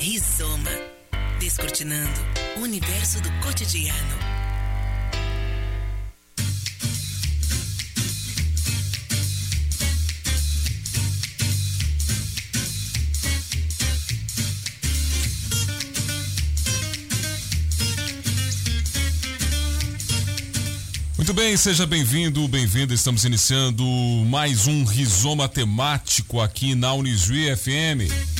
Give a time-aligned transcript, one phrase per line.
[0.00, 0.70] Rizoma.
[1.40, 2.20] Descortinando
[2.56, 3.98] o universo do cotidiano.
[21.16, 22.94] Muito bem, seja bem-vindo, bem-vinda.
[22.94, 23.84] Estamos iniciando
[24.26, 28.37] mais um rizoma temático aqui na Unisui FM.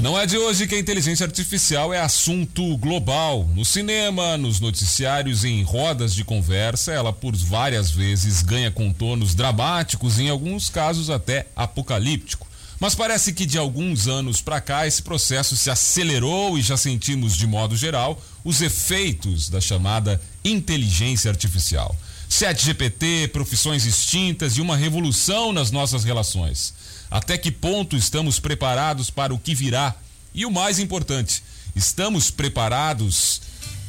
[0.00, 3.46] Não é de hoje que a inteligência artificial é assunto global.
[3.54, 10.18] No cinema, nos noticiários, em rodas de conversa, ela por várias vezes ganha contornos dramáticos,
[10.18, 12.48] em alguns casos até apocalíptico.
[12.80, 17.36] Mas parece que de alguns anos para cá esse processo se acelerou e já sentimos
[17.36, 21.94] de modo geral os efeitos da chamada inteligência artificial.
[22.26, 26.72] Chat GPT, profissões extintas e uma revolução nas nossas relações.
[27.10, 29.94] Até que ponto estamos preparados para o que virá?
[30.32, 31.42] E o mais importante,
[31.74, 33.42] estamos preparados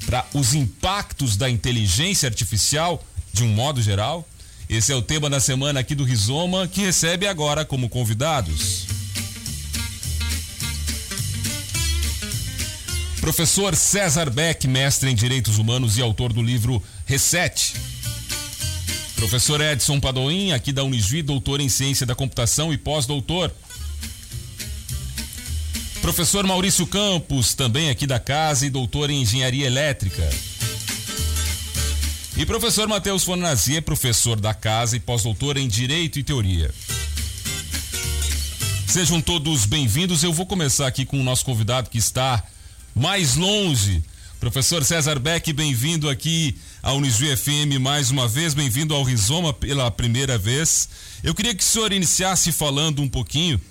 [0.05, 4.27] para os impactos da inteligência artificial de um modo geral?
[4.67, 8.87] Esse é o tema da semana aqui do Rizoma, que recebe agora como convidados.
[13.19, 17.73] Professor César Beck, mestre em Direitos Humanos e autor do livro Reset,
[19.21, 23.53] Professor Edson Padoim, aqui da Unisvi, doutor em Ciência da Computação e pós-doutor.
[26.01, 30.27] Professor Maurício Campos, também aqui da casa e doutor em Engenharia Elétrica.
[32.35, 36.73] E professor Matheus Fornazier, professor da casa e pós-doutor em Direito e Teoria.
[38.87, 40.23] Sejam todos bem-vindos.
[40.23, 42.43] Eu vou começar aqui com o nosso convidado que está
[42.95, 44.03] mais longe.
[44.41, 49.91] Professor César Beck, bem-vindo aqui a Unijuí FM mais uma vez, bem-vindo ao Rizoma pela
[49.91, 50.89] primeira vez.
[51.23, 53.61] Eu queria que o senhor iniciasse falando um pouquinho,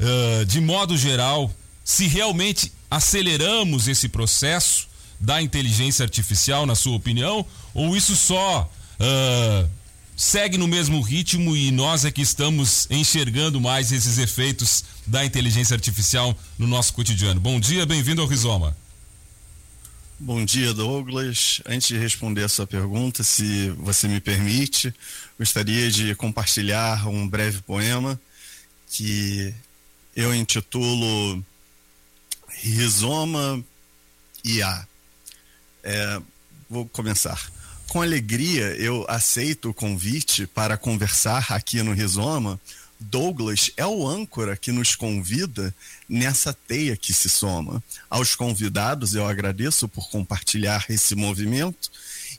[0.00, 1.54] uh, de modo geral,
[1.84, 4.88] se realmente aceleramos esse processo
[5.20, 9.70] da inteligência artificial, na sua opinião, ou isso só uh,
[10.16, 15.74] segue no mesmo ritmo e nós é que estamos enxergando mais esses efeitos da inteligência
[15.74, 17.40] artificial no nosso cotidiano?
[17.40, 18.76] Bom dia, bem-vindo ao Rizoma.
[20.18, 21.60] Bom dia, Douglas.
[21.66, 24.94] Antes de responder a sua pergunta, se você me permite,
[25.38, 28.18] gostaria de compartilhar um breve poema
[28.88, 29.54] que
[30.16, 31.44] eu intitulo
[32.48, 33.62] Rizoma
[34.42, 34.88] IA.
[35.84, 36.22] É,
[36.70, 37.52] vou começar.
[37.88, 42.58] Com alegria, eu aceito o convite para conversar aqui no Rizoma
[42.98, 45.74] Douglas é o âncora que nos convida
[46.08, 47.82] nessa teia que se soma.
[48.08, 51.90] Aos convidados, eu agradeço por compartilhar esse movimento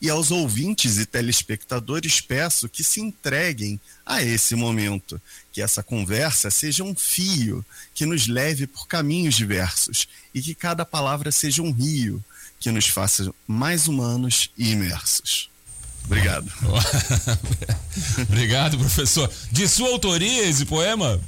[0.02, 6.50] e aos ouvintes e telespectadores peço que se entreguem a esse momento, que essa conversa
[6.50, 11.72] seja um fio que nos leve por caminhos diversos e que cada palavra seja um
[11.72, 12.24] rio
[12.60, 15.50] que nos faça mais humanos e imersos.
[16.08, 16.50] Obrigado.
[18.28, 19.30] Obrigado, professor.
[19.52, 21.20] De sua autoria esse poema?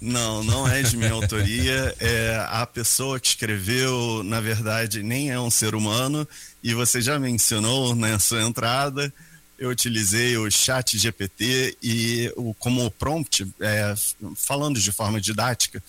[0.00, 1.94] Não, não é de minha autoria.
[2.00, 6.26] É a pessoa que escreveu, na verdade, nem é um ser humano.
[6.62, 9.12] E você já mencionou na sua entrada,
[9.58, 13.94] eu utilizei o Chat GPT e o, como prompt, é,
[14.36, 15.82] falando de forma didática,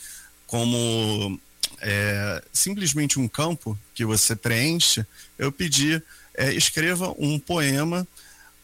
[0.46, 1.40] como
[1.82, 5.06] é, simplesmente um campo que você preenche,
[5.38, 6.02] eu pedi
[6.40, 8.08] é, escreva um poema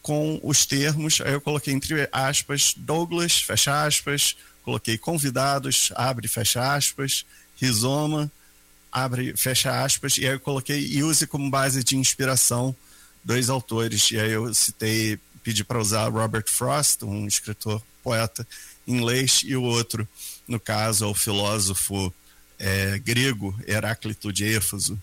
[0.01, 6.73] com os termos, aí eu coloquei entre aspas, Douglas, fecha aspas, coloquei convidados, abre, fecha
[6.73, 7.25] aspas,
[7.59, 8.31] rizoma,
[8.89, 12.73] abre, fecha aspas, e aí eu coloquei use como base de inspiração
[13.21, 18.47] dois autores, e aí eu citei, pedi para usar Robert Frost, um escritor, poeta
[18.87, 20.07] inglês, e o outro,
[20.47, 22.13] no caso, é o filósofo
[22.57, 24.97] é, grego Heráclito de Éfaso,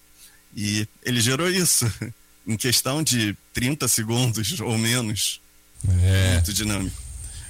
[0.57, 1.85] e ele gerou isso.
[2.47, 5.41] em questão de 30 segundos ou menos.
[6.03, 6.35] É.
[6.35, 6.97] Muito dinâmico.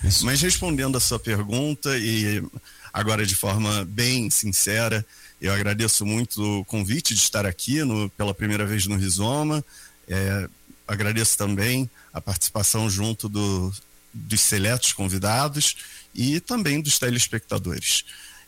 [0.02, 0.24] Isso.
[0.24, 2.42] Mas respondendo a sua pergunta e
[2.92, 5.04] agora de forma bem sincera,
[5.40, 9.64] eu agradeço muito o convite de estar aqui no, pela primeira vez no Rizoma.
[10.08, 10.48] É,
[10.86, 13.72] agradeço também a participação junto do,
[14.12, 15.76] dos seletos convidados
[16.14, 18.04] e também dos telespectadores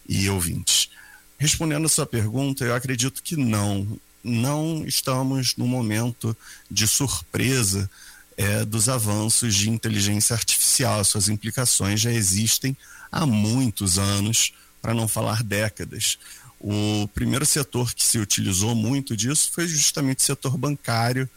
[0.09, 0.91] e ouvintes.
[1.39, 6.37] Respondendo a sua pergunta, eu acredito que não não estamos no momento
[6.71, 7.89] de surpresa
[8.37, 11.05] é, dos avanços de inteligência artificial.
[11.05, 12.77] Suas implicações já existem
[13.13, 16.19] há muitos anos, para não falar décadas.
[16.61, 21.29] O primeiro setor que se utilizou muito disso foi justamente o setor bancário,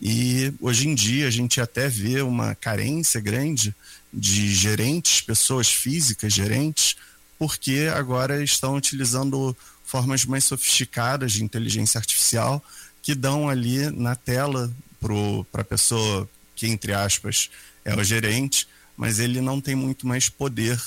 [0.00, 3.74] e hoje em dia a gente até vê uma carência grande
[4.12, 6.96] de gerentes, pessoas físicas gerentes,
[7.38, 9.56] porque agora estão utilizando
[9.90, 12.64] formas mais sofisticadas de inteligência artificial
[13.02, 14.72] que dão ali na tela
[15.50, 17.50] para a pessoa que, entre aspas,
[17.84, 20.80] é o gerente, mas ele não tem muito mais poder,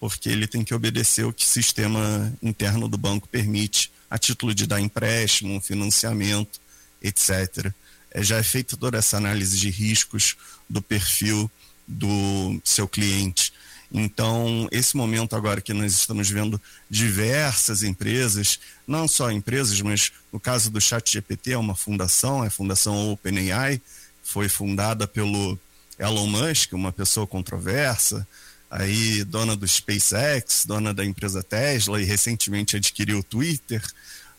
[0.00, 4.54] porque ele tem que obedecer o que o sistema interno do banco permite, a título
[4.54, 6.58] de dar empréstimo, financiamento,
[7.02, 7.70] etc.
[8.10, 10.36] É, já é feita toda essa análise de riscos
[10.70, 11.50] do perfil
[11.86, 13.52] do seu cliente.
[13.90, 20.38] Então, esse momento agora que nós estamos vendo diversas empresas, não só empresas, mas no
[20.38, 23.80] caso do Chat GPT é uma fundação, é a Fundação OpenAI,
[24.22, 25.58] foi fundada pelo
[25.98, 28.28] Elon Musk, uma pessoa controversa,
[28.70, 33.82] aí dona do SpaceX, dona da empresa Tesla e recentemente adquiriu o Twitter,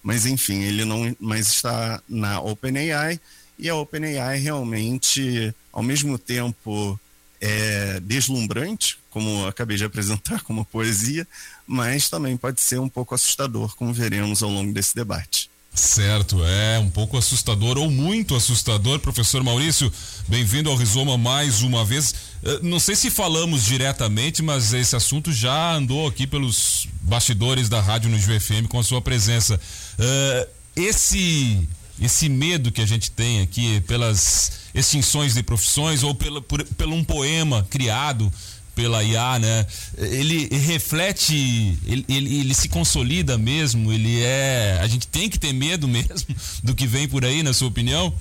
[0.04, 3.20] mas enfim, ele não mais está na OpenAI
[3.58, 7.00] e a OpenAI realmente, ao mesmo tempo,
[7.42, 11.28] é deslumbrante, como acabei de apresentar como poesia,
[11.66, 15.50] mas também pode ser um pouco assustador, como veremos ao longo desse debate.
[15.74, 19.00] Certo, é um pouco assustador ou muito assustador.
[19.00, 19.92] Professor Maurício,
[20.28, 22.14] bem-vindo ao Rizoma mais uma vez.
[22.44, 27.80] Eh, não sei se falamos diretamente, mas esse assunto já andou aqui pelos bastidores da
[27.80, 29.60] rádio no GFM com a sua presença.
[30.00, 31.68] Uh, esse
[32.02, 36.96] esse medo que a gente tem aqui pelas extinções de profissões ou pelo, por, pelo
[36.96, 38.32] um poema criado
[38.80, 39.68] pela IA, né?
[39.98, 44.80] Ele reflete, ele, ele, ele, se consolida mesmo, ele é.
[44.82, 48.14] A gente tem que ter medo mesmo do que vem por aí, na sua opinião?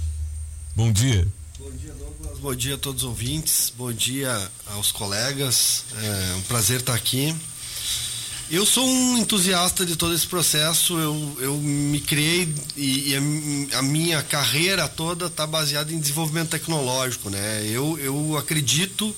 [0.74, 1.26] Bom dia.
[1.60, 2.38] Bom dia, Douglas.
[2.40, 3.72] Bom dia a todos os ouvintes.
[3.76, 5.84] Bom dia aos colegas.
[6.02, 7.32] É um prazer estar aqui.
[8.50, 10.98] Eu sou um entusiasta de todo esse processo.
[10.98, 13.16] Eu, eu me criei e, e
[13.74, 17.62] a, a, minha carreira toda está baseada em desenvolvimento tecnológico, né?
[17.66, 19.14] Eu, eu acredito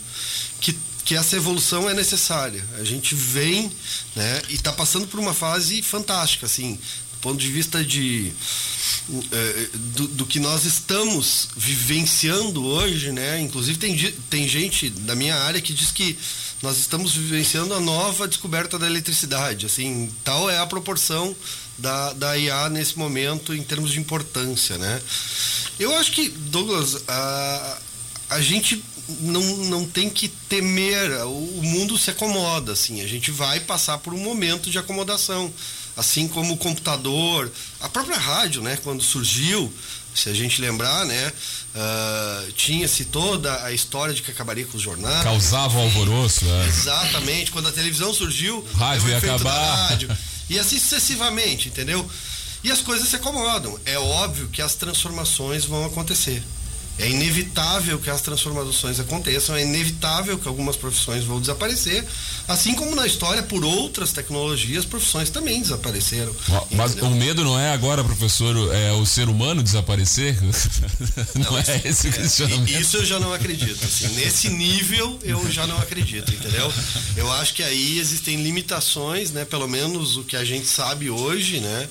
[0.61, 2.65] que que essa evolução é necessária.
[2.79, 3.73] A gente vem,
[4.15, 8.33] né, e está passando por uma fase fantástica, assim, do ponto de vista de
[9.33, 13.41] é, do, do, que nós estamos vivenciando hoje, né?
[13.41, 13.97] Inclusive tem,
[14.29, 16.17] tem gente da minha área que diz que
[16.63, 19.67] nós estamos vivenciando a nova descoberta da eletricidade.
[19.67, 21.35] Assim, tal é a proporção
[21.79, 25.01] da, da IA nesse momento em termos de importância, né?
[25.79, 27.79] Eu acho que, Douglas, a,
[28.31, 28.83] a gente
[29.21, 34.13] não, não tem que temer, o mundo se acomoda, assim, a gente vai passar por
[34.13, 35.53] um momento de acomodação,
[35.97, 39.73] assim como o computador, a própria rádio, né, quando surgiu,
[40.15, 41.33] se a gente lembrar, né,
[41.75, 45.23] uh, tinha-se toda a história de que acabaria com os jornais.
[45.23, 46.67] Causava o alvoroço, é.
[46.67, 49.89] Exatamente, quando a televisão surgiu, o rádio ia acabar.
[49.89, 50.17] Rádio,
[50.51, 52.09] e assim sucessivamente, entendeu?
[52.63, 53.79] E as coisas se acomodam.
[53.87, 56.43] É óbvio que as transformações vão acontecer.
[57.01, 62.05] É inevitável que as transformações aconteçam, é inevitável que algumas profissões vão desaparecer,
[62.47, 66.35] assim como na história, por outras tecnologias, profissões também desapareceram.
[66.71, 67.11] Mas entendeu?
[67.11, 70.39] o medo não é agora, professor, é o ser humano desaparecer?
[71.35, 72.81] Não, não é isso, esse o questionamento.
[72.81, 73.85] Isso eu já não acredito.
[73.85, 76.73] Assim, nesse nível eu já não acredito, entendeu?
[77.17, 79.45] Eu acho que aí existem limitações, né?
[79.45, 81.89] Pelo menos o que a gente sabe hoje, né?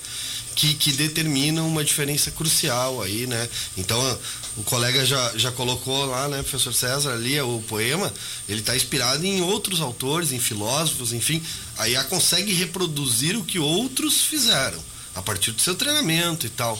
[0.55, 3.47] Que, que determinam uma diferença crucial aí, né?
[3.77, 4.19] Então,
[4.59, 8.13] o colega já, já colocou lá, né, professor César, ali o poema,
[8.47, 11.41] ele está inspirado em outros autores, em filósofos, enfim.
[11.77, 14.77] A consegue reproduzir o que outros fizeram,
[15.15, 16.77] a partir do seu treinamento e tal.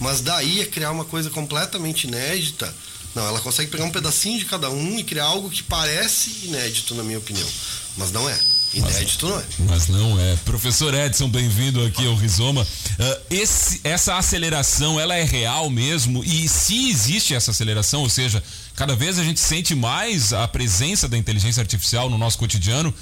[0.00, 2.74] Mas daí a criar uma coisa completamente inédita,
[3.14, 6.96] não, ela consegue pegar um pedacinho de cada um e criar algo que parece inédito,
[6.96, 7.48] na minha opinião.
[7.96, 8.40] Mas não é.
[8.72, 9.68] Inédito mas, não é.
[9.68, 10.36] Mas não é.
[10.44, 12.62] Professor Edson, bem-vindo aqui ao Rizoma.
[12.62, 16.22] Uh, esse, essa aceleração, ela é real mesmo?
[16.22, 18.42] E se existe essa aceleração, ou seja,
[18.76, 22.94] cada vez a gente sente mais a presença da inteligência artificial no nosso cotidiano,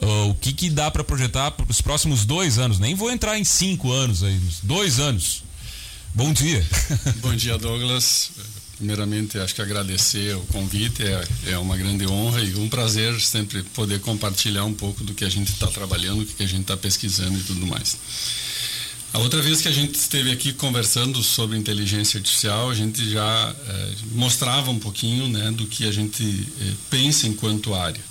[0.00, 2.78] uh, o que, que dá para projetar para os próximos dois anos?
[2.78, 5.42] Nem vou entrar em cinco anos aí, dois anos.
[6.14, 6.64] Bom dia.
[7.22, 8.30] Bom dia, Douglas.
[8.84, 13.62] Primeiramente, acho que agradecer o convite, é, é uma grande honra e um prazer sempre
[13.62, 16.76] poder compartilhar um pouco do que a gente está trabalhando, o que a gente está
[16.76, 17.96] pesquisando e tudo mais.
[19.14, 23.56] A outra vez que a gente esteve aqui conversando sobre inteligência artificial, a gente já
[23.66, 28.04] é, mostrava um pouquinho né, do que a gente é, pensa enquanto área.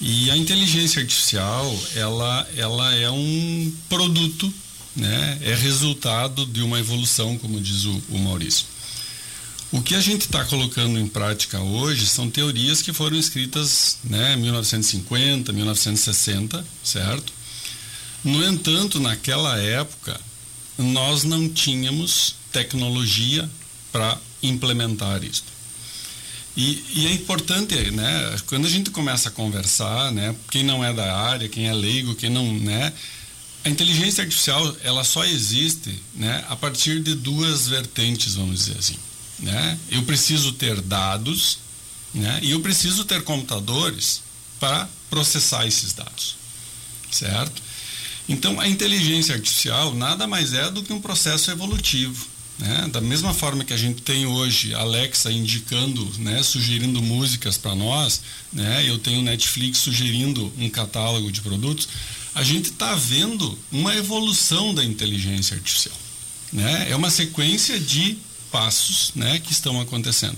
[0.00, 4.50] E a inteligência artificial, ela, ela é um produto,
[4.96, 8.64] né, é resultado de uma evolução, como diz o, o Maurício.
[9.72, 14.34] O que a gente está colocando em prática hoje são teorias que foram escritas né,
[14.34, 17.32] em 1950, 1960, certo?
[18.22, 20.20] No entanto, naquela época,
[20.78, 23.48] nós não tínhamos tecnologia
[23.90, 25.44] para implementar isso.
[26.56, 28.36] E, e, é importante, né?
[28.46, 30.34] Quando a gente começa a conversar, né?
[30.50, 32.92] Quem não é da área, quem é leigo, quem não, né?
[33.62, 36.44] A inteligência artificial, ela só existe, né?
[36.48, 38.96] A partir de duas vertentes, vamos dizer assim,
[39.38, 39.78] né?
[39.90, 41.58] Eu preciso ter dados,
[42.14, 42.40] né?
[42.42, 44.22] E eu preciso ter computadores
[44.58, 46.36] para processar esses dados,
[47.10, 47.62] certo?
[48.28, 52.26] Então, a inteligência artificial nada mais é do que um processo evolutivo,
[52.58, 52.88] né?
[52.90, 58.22] Da mesma forma que a gente tem hoje Alexa indicando, né, sugerindo músicas para nós,
[58.52, 58.88] né?
[58.88, 61.88] eu tenho Netflix sugerindo um catálogo de produtos,
[62.34, 65.96] a gente está vendo uma evolução da inteligência artificial.
[66.52, 66.86] Né?
[66.90, 68.18] É uma sequência de
[68.56, 70.36] passos né, que estão acontecendo.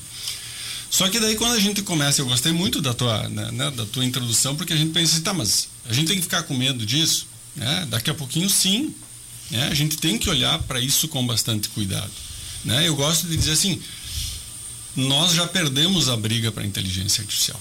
[0.90, 3.86] Só que daí quando a gente começa, eu gostei muito da tua, né, né da
[3.86, 6.54] tua introdução, porque a gente pensa assim, tá, mas a gente tem que ficar com
[6.54, 7.28] medo disso?
[7.54, 7.86] Né?
[7.88, 8.92] Daqui a pouquinho sim,
[9.50, 9.68] né?
[9.68, 12.10] A gente tem que olhar para isso com bastante cuidado.
[12.64, 12.88] Né?
[12.88, 13.80] Eu gosto de dizer assim:
[14.96, 17.60] nós já perdemos a briga para a inteligência artificial.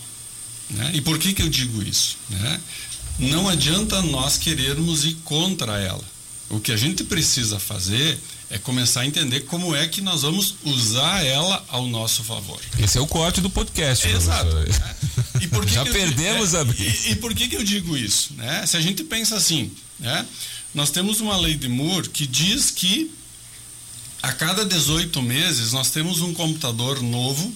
[0.72, 0.92] Né?
[0.96, 2.18] E por que, que eu digo isso?
[2.30, 2.62] Né?
[3.20, 6.04] Não adianta nós querermos ir contra ela.
[6.50, 8.18] O que a gente precisa fazer
[8.50, 12.60] é começar a entender como é que nós vamos usar ela ao nosso favor.
[12.80, 14.08] Esse é o corte do podcast.
[14.08, 14.56] Exato.
[14.56, 14.96] Né?
[15.42, 16.84] E por que Já que perdemos eu, a briga.
[16.84, 18.34] E, e, por que, que eu digo isso?
[18.36, 18.66] Né?
[18.66, 20.26] Se a gente pensa assim, né?
[20.74, 23.12] Nós temos uma lei de Moore que diz que
[24.22, 27.54] a cada 18 meses nós temos um computador novo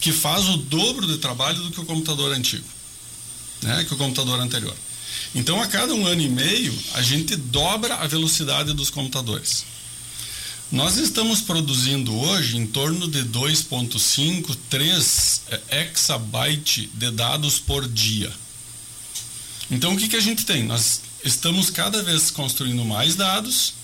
[0.00, 2.64] que faz o dobro de trabalho do que o computador antigo,
[3.62, 3.84] né?
[3.84, 4.74] que o computador anterior.
[5.34, 9.64] Então, a cada um ano e meio, a gente dobra a velocidade dos computadores.
[10.72, 18.32] Nós estamos produzindo hoje em torno de 2,5, 3 exabyte de dados por dia.
[19.70, 20.62] Então, o que, que a gente tem?
[20.62, 23.74] Nós estamos cada vez construindo mais dados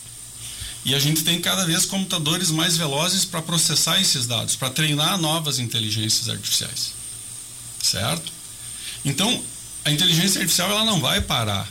[0.83, 5.19] e a gente tem cada vez computadores mais velozes para processar esses dados, para treinar
[5.19, 6.93] novas inteligências artificiais.
[7.83, 8.33] Certo?
[9.05, 9.45] Então,
[9.85, 11.71] a inteligência artificial ela não vai parar.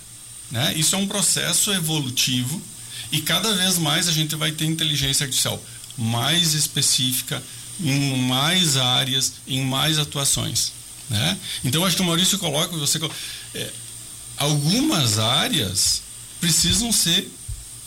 [0.52, 0.76] Né?
[0.76, 2.62] Isso é um processo evolutivo
[3.12, 5.62] e cada vez mais a gente vai ter inteligência artificial
[5.98, 7.42] mais específica,
[7.80, 10.72] em mais áreas, em mais atuações.
[11.10, 11.38] Né?
[11.64, 13.00] Então, acho que o Maurício coloca, você
[13.56, 13.72] é,
[14.38, 16.02] algumas áreas
[16.40, 17.32] precisam ser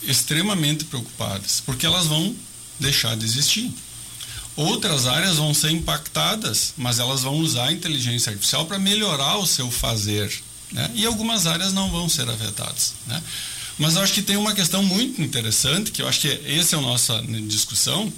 [0.02, 2.34] extremamente preocupadas, porque elas vão
[2.78, 3.72] deixar de existir.
[4.56, 9.46] Outras áreas vão ser impactadas, mas elas vão usar a inteligência artificial para melhorar o
[9.46, 10.32] seu fazer.
[10.72, 10.90] Né?
[10.94, 12.94] E algumas áreas não vão ser afetadas.
[13.06, 13.22] Né?
[13.80, 16.78] Mas eu acho que tem uma questão muito interessante, que eu acho que essa é
[16.78, 18.12] a nossa discussão,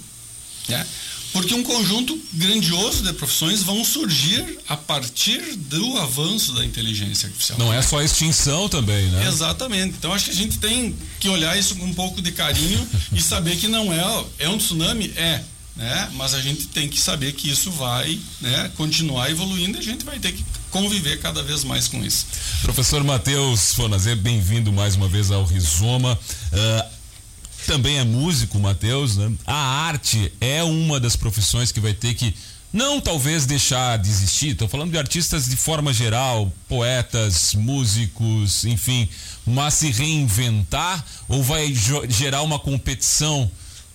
[0.67, 0.85] né?
[1.31, 7.57] porque um conjunto grandioso de profissões vão surgir a partir do avanço da inteligência artificial.
[7.57, 9.25] Não é só extinção também, né?
[9.27, 9.95] Exatamente.
[9.97, 13.21] Então acho que a gente tem que olhar isso com um pouco de carinho e
[13.21, 15.41] saber que não é é um tsunami, é,
[15.77, 16.11] né?
[16.13, 20.05] Mas a gente tem que saber que isso vai, né, continuar evoluindo e a gente
[20.05, 20.43] vai ter que
[20.73, 22.25] conviver cada vez mais com isso.
[22.63, 26.19] Professor Matheus Fonazer, bem-vindo mais uma vez ao Rizoma.
[26.51, 26.89] Uh,
[27.67, 29.31] também é músico, Matheus, né?
[29.45, 32.35] A arte é uma das profissões que vai ter que
[32.73, 39.07] não talvez deixar de existir, estou falando de artistas de forma geral, poetas, músicos, enfim,
[39.45, 41.71] mas se reinventar ou vai
[42.09, 43.49] gerar uma competição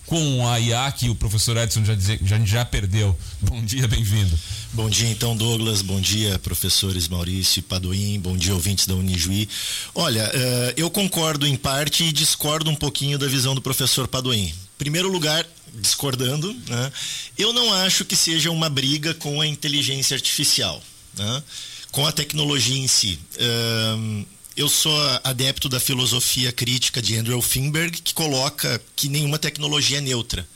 [0.06, 3.18] com a IA que o professor Edson já, já, já perdeu.
[3.42, 4.38] Bom dia, bem-vindo.
[4.72, 5.80] Bom dia, então, Douglas.
[5.80, 8.20] Bom dia, professores Maurício e Padoim.
[8.20, 9.48] Bom dia, ouvintes da Unijuí.
[9.94, 14.52] Olha, uh, eu concordo em parte e discordo um pouquinho da visão do professor Padoim.
[14.76, 16.92] Primeiro lugar, discordando, né?
[17.36, 20.82] eu não acho que seja uma briga com a inteligência artificial,
[21.16, 21.42] né?
[21.90, 23.18] com a tecnologia em si.
[23.36, 24.94] Uh, eu sou
[25.24, 30.46] adepto da filosofia crítica de Andrew Finberg, que coloca que nenhuma tecnologia é neutra.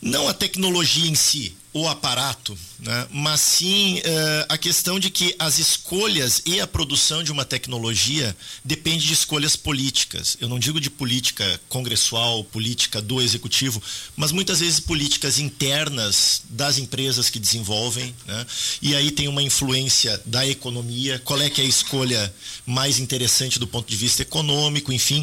[0.00, 3.06] Não a tecnologia em si, o aparato, né?
[3.10, 8.34] mas sim uh, a questão de que as escolhas e a produção de uma tecnologia
[8.64, 10.36] depende de escolhas políticas.
[10.40, 13.82] Eu não digo de política congressual, política do executivo,
[14.16, 18.46] mas muitas vezes políticas internas das empresas que desenvolvem, né?
[18.80, 22.34] e aí tem uma influência da economia, qual é que é a escolha
[22.64, 25.22] mais interessante do ponto de vista econômico, enfim.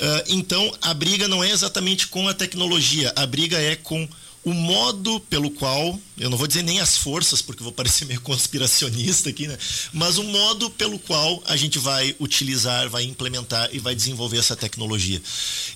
[0.00, 4.08] Uh, então, a briga não é exatamente com a tecnologia, a briga é com
[4.44, 8.20] o modo pelo qual, eu não vou dizer nem as forças, porque vou parecer meio
[8.22, 9.56] conspiracionista aqui, né?
[9.92, 14.54] Mas o modo pelo qual a gente vai utilizar, vai implementar e vai desenvolver essa
[14.54, 15.20] tecnologia.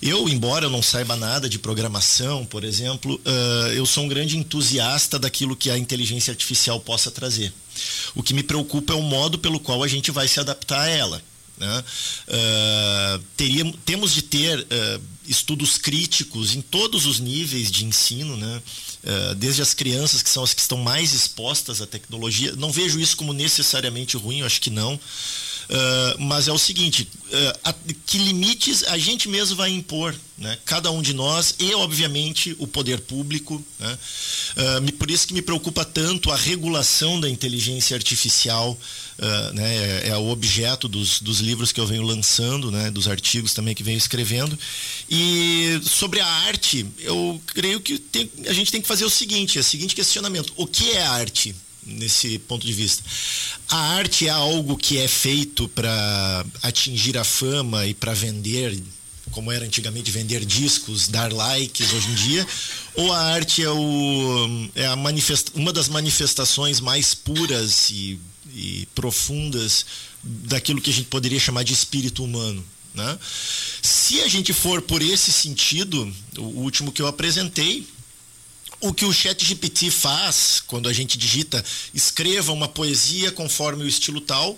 [0.01, 4.37] Eu, embora eu não saiba nada de programação, por exemplo, uh, eu sou um grande
[4.37, 7.51] entusiasta daquilo que a inteligência artificial possa trazer.
[8.13, 10.87] O que me preocupa é o modo pelo qual a gente vai se adaptar a
[10.87, 11.21] ela.
[11.57, 11.83] Né?
[12.27, 18.61] Uh, teria, temos de ter uh, estudos críticos em todos os níveis de ensino, né?
[19.03, 22.53] Uh, desde as crianças, que são as que estão mais expostas à tecnologia.
[22.55, 24.99] Não vejo isso como necessariamente ruim, acho que não.
[25.69, 30.57] Uh, mas é o seguinte, uh, a, que limites a gente mesmo vai impor, né?
[30.65, 33.63] cada um de nós e, obviamente, o poder público.
[33.77, 33.99] Né?
[34.57, 38.75] Uh, por isso que me preocupa tanto a regulação da inteligência artificial,
[39.53, 39.75] né?
[39.75, 42.89] é, é, o objeto dos, dos livros que eu venho lançando, né?
[42.89, 44.57] dos artigos também que venho escrevendo.
[45.07, 49.59] E sobre a arte, eu creio que tem, a gente tem que fazer o seguinte,
[49.59, 51.53] é o seguinte questionamento, o que é arte?
[51.91, 53.03] Nesse ponto de vista.
[53.69, 58.81] A arte é algo que é feito para atingir a fama e para vender,
[59.31, 62.47] como era antigamente vender discos, dar likes hoje em dia,
[62.95, 68.19] ou a arte é, o, é a manifesta, uma das manifestações mais puras e,
[68.53, 69.85] e profundas
[70.23, 72.63] daquilo que a gente poderia chamar de espírito humano.
[72.93, 73.19] Né?
[73.81, 77.87] Se a gente for por esse sentido, o último que eu apresentei,
[78.81, 83.87] o que o Chat GPT faz quando a gente digita escreva uma poesia conforme o
[83.87, 84.57] estilo tal,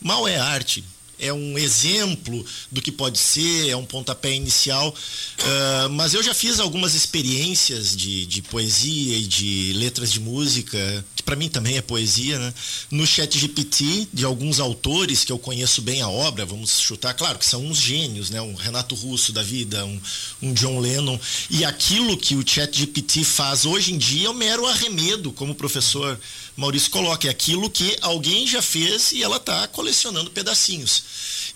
[0.00, 0.84] mal é arte
[1.20, 4.88] é um exemplo do que pode ser, é um pontapé inicial.
[4.90, 11.04] Uh, mas eu já fiz algumas experiências de, de poesia e de letras de música,
[11.14, 12.54] que para mim também é poesia, né?
[12.90, 17.38] no chat GPT, de alguns autores que eu conheço bem a obra, vamos chutar, claro
[17.38, 18.40] que são uns gênios, né?
[18.40, 20.00] um Renato Russo da vida, um,
[20.42, 21.18] um John Lennon.
[21.50, 25.52] E aquilo que o chat GPT faz hoje em dia é um mero arremedo, como
[25.52, 26.18] o professor
[26.56, 31.02] Maurício coloca, é aquilo que alguém já fez e ela está colecionando pedacinhos.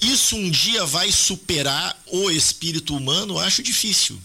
[0.01, 3.39] Isso um dia vai superar o espírito humano?
[3.39, 4.21] Acho difícil.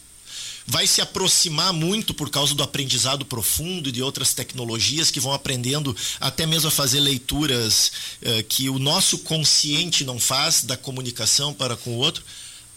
[0.66, 5.34] Vai se aproximar muito por causa do aprendizado profundo e de outras tecnologias que vão
[5.34, 11.54] aprendendo até mesmo a fazer leituras eh, que o nosso consciente não faz da comunicação
[11.54, 12.24] para com o outro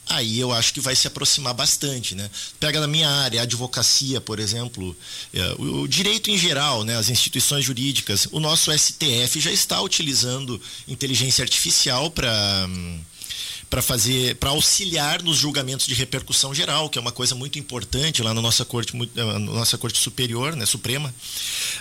[0.08, 2.30] aí eu acho que vai se aproximar bastante, né?
[2.58, 4.96] Pega na minha área, a advocacia, por exemplo,
[5.32, 6.96] é, o, direito em geral, né?
[6.96, 13.00] As instituições jurídicas, o nosso STF já está utilizando inteligência artificial para hum,
[13.72, 18.22] para fazer, para auxiliar nos julgamentos de repercussão geral, que é uma coisa muito importante
[18.22, 21.08] lá na nossa corte, eh, na nossa corte superior, né, suprema.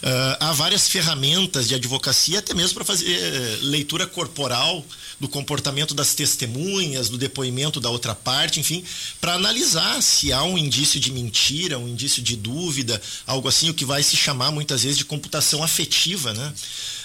[0.01, 4.85] Uh, há várias ferramentas de advocacia, até mesmo para fazer eh, leitura corporal
[5.19, 8.85] do comportamento das testemunhas, do depoimento da outra parte, enfim,
[9.19, 13.73] para analisar se há um indício de mentira, um indício de dúvida, algo assim, o
[13.73, 16.53] que vai se chamar muitas vezes de computação afetiva, né?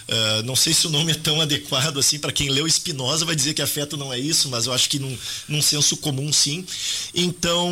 [0.08, 3.34] Uh, não sei se o nome é tão adequado assim para quem leu Spinoza vai
[3.34, 6.64] dizer que afeto não é isso, mas eu acho que num, num senso comum sim.
[7.12, 7.68] Então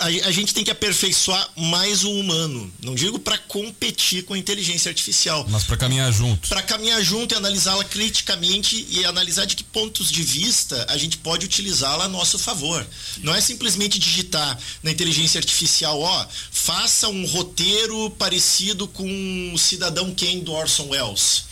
[0.00, 2.72] a, a, gente tem que aperfeiçoar mais o humano.
[2.82, 5.46] Não digo para competir com a inteligência artificial.
[5.48, 6.48] Mas para caminhar junto.
[6.48, 11.18] Para caminhar junto e analisá-la criticamente e analisar de que pontos de vista a gente
[11.18, 12.86] pode utilizá-la a nosso favor.
[13.18, 20.14] Não é simplesmente digitar na inteligência artificial, ó, faça um roteiro parecido com o Cidadão
[20.14, 21.44] Kane do Orson Welles.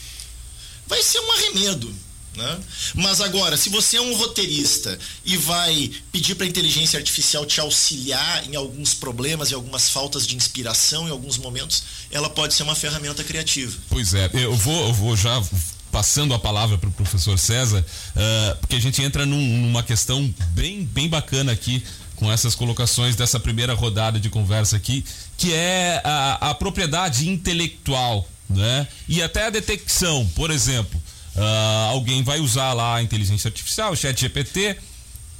[0.86, 2.03] Vai ser um arremedo
[2.36, 2.58] né?
[2.94, 7.60] Mas agora, se você é um roteirista e vai pedir para a inteligência artificial te
[7.60, 12.62] auxiliar em alguns problemas e algumas faltas de inspiração em alguns momentos, ela pode ser
[12.62, 13.76] uma ferramenta criativa.
[13.88, 15.42] Pois é, eu vou, eu vou já
[15.90, 20.34] passando a palavra para o professor César, uh, porque a gente entra num, numa questão
[20.50, 21.84] bem, bem bacana aqui
[22.16, 25.04] com essas colocações dessa primeira rodada de conversa aqui,
[25.36, 28.88] que é a, a propriedade intelectual, né?
[29.08, 31.00] E até a detecção, por exemplo.
[31.36, 34.76] Uh, alguém vai usar lá a inteligência artificial, o chat GPT,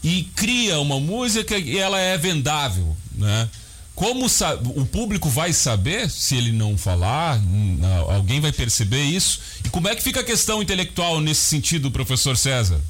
[0.02, 3.48] e cria uma música e ela é vendável, né?
[3.94, 4.26] Como
[4.74, 7.38] o público vai saber se ele não falar?
[7.38, 7.78] Hum,
[8.09, 9.40] alguém vai perceber isso?
[9.64, 12.80] E como é que fica a questão intelectual nesse sentido, professor César?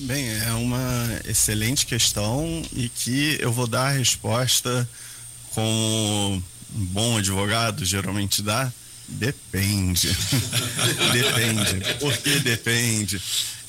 [0.00, 4.88] Bem, é uma excelente questão e que eu vou dar a resposta
[5.54, 6.42] como
[6.74, 8.72] um bom advogado geralmente dá,
[9.10, 10.08] Depende.
[11.12, 11.94] depende.
[11.98, 13.20] Por que depende?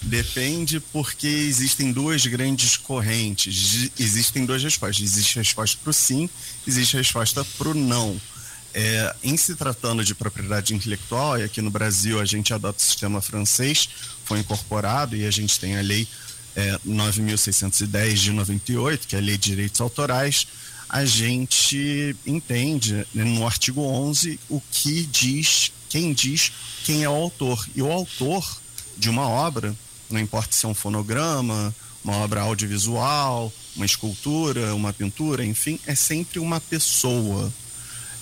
[0.04, 3.92] Depende porque existem duas grandes correntes.
[4.00, 5.04] Existem duas respostas.
[5.04, 6.30] Existe resposta para o sim,
[6.68, 8.20] existe resposta para o não.
[8.74, 12.82] É, em se tratando de propriedade intelectual, e aqui no Brasil a gente adota o
[12.82, 13.90] sistema francês,
[14.24, 16.08] foi incorporado e a gente tem a lei
[16.56, 20.48] é, 9.610 de 98, que é a lei de direitos autorais,
[20.92, 26.52] a gente entende né, no artigo 11 o que diz, quem diz
[26.84, 27.66] quem é o autor.
[27.74, 28.46] E o autor
[28.98, 29.74] de uma obra,
[30.10, 31.74] não importa se é um fonograma,
[32.04, 37.50] uma obra audiovisual, uma escultura, uma pintura, enfim, é sempre uma pessoa.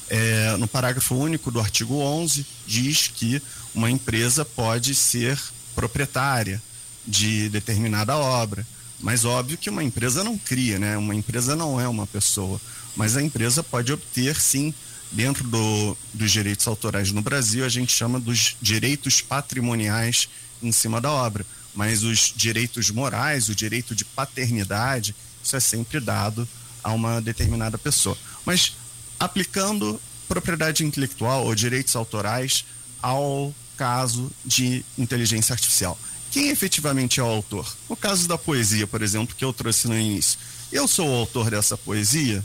[0.07, 3.41] É, no parágrafo único do artigo 11, diz que
[3.73, 5.41] uma empresa pode ser
[5.73, 6.61] proprietária
[7.07, 8.63] de determinada obra
[8.99, 10.97] Mas óbvio que uma empresa não cria, né?
[10.97, 12.59] Uma empresa não é uma pessoa.
[12.95, 14.73] Mas a empresa pode obter, sim,
[15.11, 20.29] dentro do, dos direitos autorais no Brasil, a gente chama dos direitos patrimoniais
[20.61, 21.45] em cima da obra.
[21.73, 26.47] Mas os direitos morais, o direito de paternidade, isso é sempre dado
[26.83, 28.17] a uma determinada pessoa.
[28.45, 28.75] Mas
[29.19, 32.65] aplicando propriedade intelectual ou direitos autorais
[33.01, 35.97] ao caso de inteligência artificial.
[36.31, 37.75] Quem efetivamente é o autor?
[37.89, 40.39] No caso da poesia, por exemplo, que eu trouxe no início.
[40.71, 42.43] Eu sou o autor dessa poesia?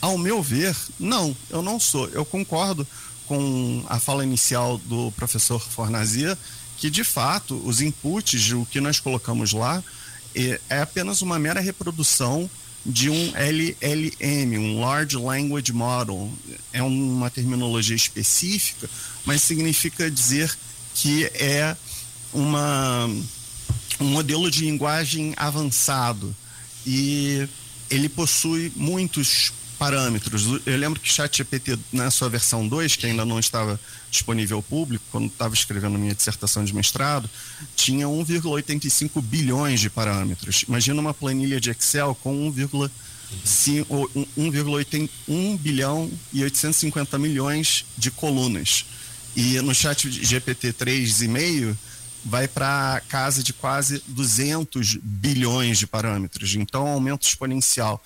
[0.00, 2.08] Ao meu ver, não, eu não sou.
[2.10, 2.86] Eu concordo
[3.26, 6.38] com a fala inicial do professor Fornazia,
[6.76, 9.82] que de fato os inputs, o que nós colocamos lá,
[10.34, 12.48] é, é apenas uma mera reprodução
[12.86, 16.30] de um LLM, um Large Language Model.
[16.72, 18.88] É uma terminologia específica,
[19.26, 20.56] mas significa dizer
[20.94, 21.76] que é
[22.32, 23.06] uma,
[24.00, 26.34] um modelo de linguagem avançado
[26.86, 27.46] e
[27.90, 30.60] ele possui muitos parâmetros.
[30.66, 33.78] Eu lembro que ChatGPT, na sua versão 2, que ainda não estava
[34.10, 37.30] disponível ao público, quando estava escrevendo minha dissertação de mestrado,
[37.76, 40.64] tinha 1,85 bilhões de parâmetros.
[40.66, 42.90] Imagina uma planilha de Excel com 1,1
[45.58, 48.84] bilhão e 850 milhões de colunas.
[49.36, 51.76] E no chat GPT 3,5
[52.24, 58.02] vai para casa de quase 200 bilhões de parâmetros, então um aumento exponencial.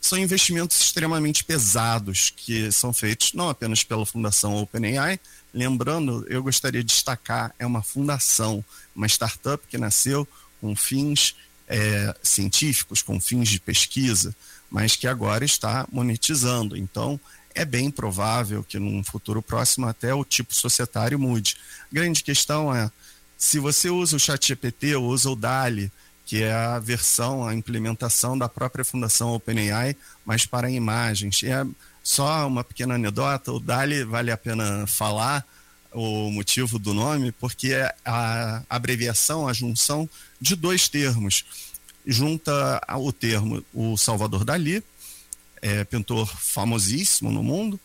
[0.00, 5.20] São investimentos extremamente pesados que são feitos não apenas pela Fundação OpenAI,
[5.52, 10.26] lembrando, eu gostaria de destacar, é uma fundação, uma startup que nasceu
[10.60, 11.34] com fins
[11.68, 14.34] é, científicos, com fins de pesquisa,
[14.70, 16.76] mas que agora está monetizando.
[16.76, 17.18] Então,
[17.54, 21.56] é bem provável que num futuro próximo até o tipo societário mude.
[21.90, 22.90] A grande questão é
[23.36, 25.90] se você usa o ChatGPT ou usa o DALI,
[26.24, 31.42] que é a versão, a implementação da própria Fundação OpenAI, mas para imagens.
[31.44, 31.64] É
[32.02, 35.46] só uma pequena anedota, o DALI vale a pena falar
[35.92, 40.08] o motivo do nome, porque é a abreviação, a junção
[40.40, 41.44] de dois termos.
[42.06, 44.84] Junta o termo o Salvador Dali,
[45.60, 47.80] é, pintor famosíssimo no mundo,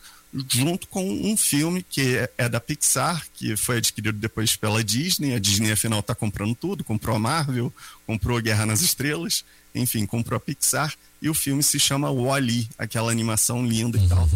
[0.50, 5.36] junto com um filme que é, é, da Pixar, que foi adquirido depois pela Disney.
[5.36, 7.74] A Disney, afinal, está comprando tudo: comprou a Marvel,
[8.06, 9.44] comprou Guerra nas Estrelas,
[9.76, 10.94] enfim, comprou a Pixar.
[11.22, 14.28] E o filme se chama Wall-E, aquela animação linda e tal.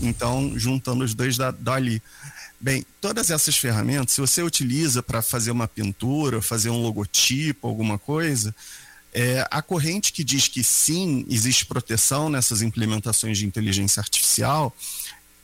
[0.00, 2.02] Então, juntando os dois da Dali.
[2.60, 7.98] Bem, todas essas ferramentas, se você utiliza para fazer uma pintura, fazer um logotipo, alguma
[7.98, 8.54] coisa,
[9.12, 14.76] é, a corrente que diz que sim, existe proteção nessas implementações de inteligência artificial,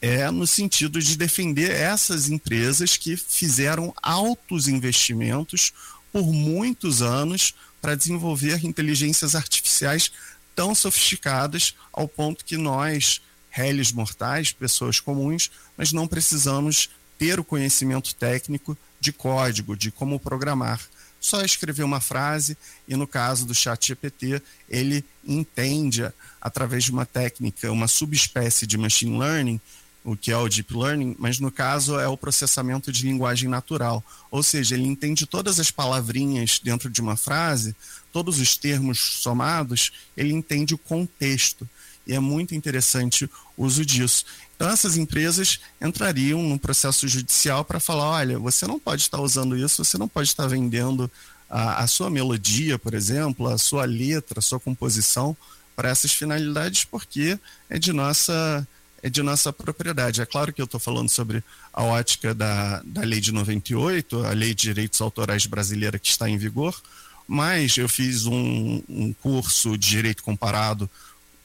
[0.03, 5.73] é no sentido de defender essas empresas que fizeram altos investimentos
[6.13, 10.11] por muitos anos para desenvolver inteligências artificiais
[10.57, 17.45] tão sofisticadas ao ponto que nós, réis mortais, pessoas comuns, mas não precisamos ter o
[17.45, 20.81] conhecimento técnico de código, de como programar.
[21.21, 27.07] Só escrever uma frase e no caso do chat GPT, ele entende através de uma
[27.07, 29.61] técnica, uma subespécie de machine learning,
[30.05, 34.05] o que é o deep learning, mas no caso é o processamento de linguagem natural.
[34.31, 37.77] Ou seja, ele entende todas as palavrinhas dentro de uma frase,
[38.13, 41.69] todos os termos somados, ele entende o contexto.
[42.05, 44.25] E é muito interessante o uso disso.
[44.57, 49.57] Então, essas empresas entrariam num processo judicial para falar: olha, você não pode estar usando
[49.57, 51.11] isso, você não pode estar vendendo
[51.49, 55.37] a, a sua melodia, por exemplo, a sua letra, a sua composição
[55.77, 57.39] para essas finalidades, porque
[57.71, 58.67] é de nossa
[59.03, 60.23] é de nossa propriedade.
[60.23, 64.31] É claro que eu estou falando sobre a ótica da, da lei de 98, a
[64.31, 66.81] lei de direitos autorais brasileira que está em vigor,
[67.27, 70.89] mas eu fiz um, um curso de direito comparado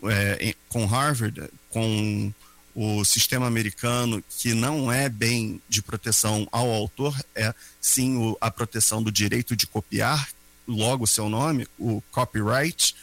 [0.03, 2.31] é, com Harvard, com
[2.75, 8.51] o sistema americano, que não é bem de proteção ao autor, é sim o, a
[8.51, 10.29] proteção do direito de copiar,
[10.67, 12.95] logo seu nome, o copyright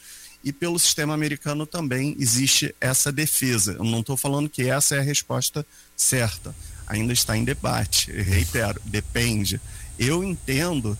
[0.45, 3.73] e pelo sistema americano também existe essa defesa.
[3.73, 5.65] Eu não estou falando que essa é a resposta
[5.97, 6.55] certa,
[6.85, 8.11] ainda está em debate.
[8.11, 9.59] Eu reitero, depende.
[9.97, 10.95] Eu entendo,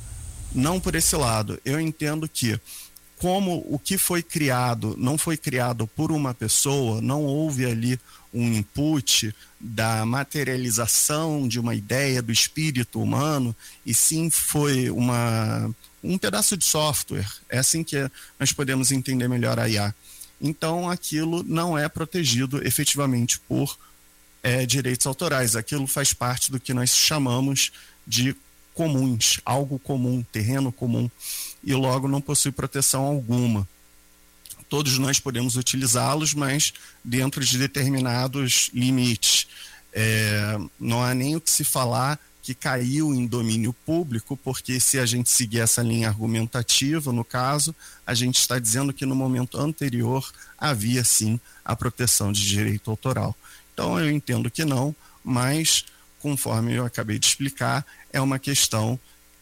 [0.52, 2.60] não por esse lado, eu entendo que
[3.18, 8.00] como o que foi criado não foi criado por uma pessoa, não houve ali
[8.34, 13.56] um input da materialização de uma ideia do espírito humano,
[13.86, 15.74] e sim foi uma
[16.06, 17.28] um pedaço de software.
[17.50, 19.94] É assim que nós podemos entender melhor a IA.
[20.40, 23.78] Então, aquilo não é protegido efetivamente por
[24.44, 25.56] é, direitos autorais.
[25.56, 27.72] Aquilo faz parte do que nós chamamos
[28.06, 28.36] de
[28.74, 31.10] comuns, algo comum, terreno comum,
[31.64, 33.68] e logo não possui proteção alguma.
[34.70, 39.48] Todos nós podemos utilizá-los, mas dentro de determinados limites.
[39.94, 45.00] É, não há nem o que se falar que caiu em domínio público, porque se
[45.00, 47.74] a gente seguir essa linha argumentativa, no caso,
[48.06, 53.36] a gente está dizendo que no momento anterior havia sim a proteção de direito autoral.
[53.74, 55.86] Então eu entendo que não, mas
[56.20, 59.00] conforme eu acabei de explicar, é uma questão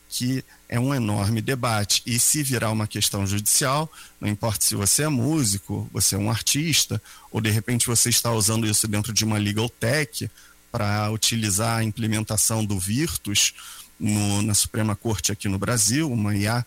[0.08, 2.04] que é um enorme debate.
[2.06, 6.32] E se virar uma questão judicial, não importa se você é músico, você é um
[6.32, 10.32] artista, ou de repente você está usando isso dentro de uma legal tech,
[10.74, 13.54] para utilizar a implementação do Virtus
[14.00, 16.66] no, na Suprema Corte aqui no Brasil, uma IA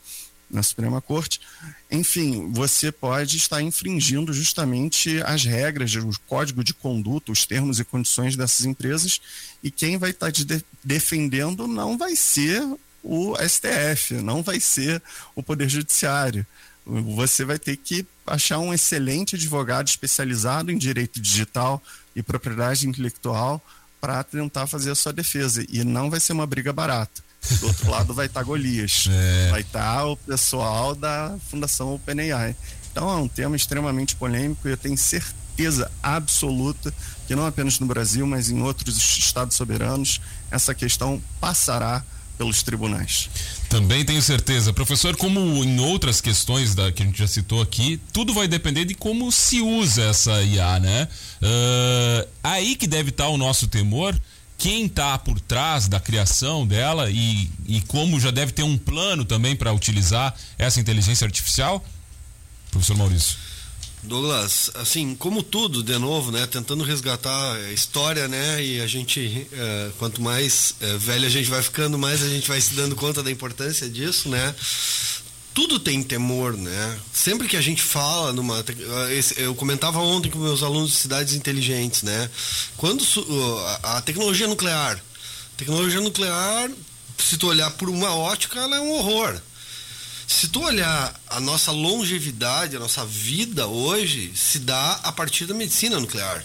[0.49, 1.41] na Suprema Corte.
[1.91, 7.85] Enfim, você pode estar infringindo justamente as regras, o código de conduta, os termos e
[7.85, 9.21] condições dessas empresas,
[9.61, 10.47] e quem vai estar de
[10.85, 12.63] defendendo não vai ser
[13.03, 15.03] o STF, não vai ser
[15.35, 16.47] o Poder Judiciário.
[16.87, 21.83] Você vai ter que achar um excelente advogado especializado em direito digital
[22.15, 23.61] e propriedade intelectual
[24.01, 25.65] para tentar fazer a sua defesa.
[25.69, 27.23] E não vai ser uma briga barata.
[27.61, 29.51] Do outro lado vai estar tá Golias, é.
[29.51, 32.57] vai estar tá o pessoal da Fundação OpenAI.
[32.91, 36.93] Então é um tema extremamente polêmico e eu tenho certeza absoluta
[37.27, 42.05] que não apenas no Brasil, mas em outros estados soberanos, essa questão passará
[42.37, 43.29] pelos tribunais.
[43.69, 44.73] Também tenho certeza.
[44.73, 48.85] Professor, como em outras questões da, que a gente já citou aqui, tudo vai depender
[48.85, 51.09] de como se usa essa IA, né?
[51.43, 54.19] Uh, aí que deve estar o nosso temor.
[54.59, 59.23] Quem está por trás da criação dela e, e como já deve ter um plano
[59.23, 61.85] também para utilizar essa inteligência artificial?
[62.71, 63.37] Professor Maurício.
[64.07, 69.47] Douglas, assim, como tudo, de novo, né, tentando resgatar a história, né, e a gente,
[69.53, 72.97] é, quanto mais é, velho a gente vai ficando, mais a gente vai se dando
[72.97, 74.55] conta da importância disso, né.
[75.53, 76.99] Tudo tem temor, né?
[77.11, 78.63] Sempre que a gente fala numa.
[79.39, 82.29] Eu comentava ontem com meus alunos de cidades inteligentes, né?
[82.77, 83.03] Quando
[83.83, 85.03] a tecnologia nuclear.
[85.57, 86.71] Tecnologia nuclear,
[87.17, 89.41] se tu olhar por uma ótica, ela é um horror
[90.27, 95.55] se tu olhar a nossa longevidade, a nossa vida hoje, se dá a partir da
[95.55, 96.45] medicina nuclear.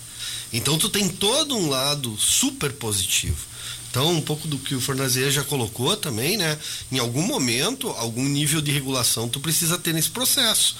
[0.53, 3.50] Então tu tem todo um lado super positivo.
[3.91, 6.57] Então, um pouco do que o Fornazier já colocou também, né?
[6.89, 10.77] Em algum momento, algum nível de regulação tu precisa ter nesse processo.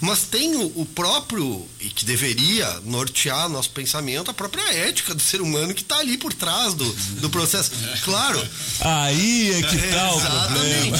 [0.00, 5.22] Mas tem o, o próprio, e que deveria nortear nosso pensamento, a própria ética do
[5.22, 7.70] ser humano que está ali por trás do, do processo.
[8.02, 8.42] Claro.
[8.80, 10.98] Aí é que tá o problema.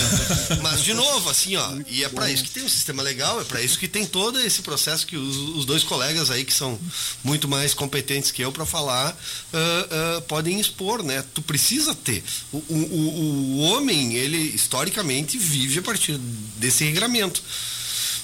[0.63, 3.45] Mas, de novo, assim, ó, e é para isso que tem um sistema legal, é
[3.45, 6.79] para isso que tem todo esse processo que os, os, dois colegas aí, que são
[7.25, 11.25] muito mais competentes que eu para falar, uh, uh, podem expor, né?
[11.35, 12.23] Tu precisa ter.
[12.53, 16.19] O, o, o, homem, ele historicamente vive a partir
[16.57, 17.43] desse regramento.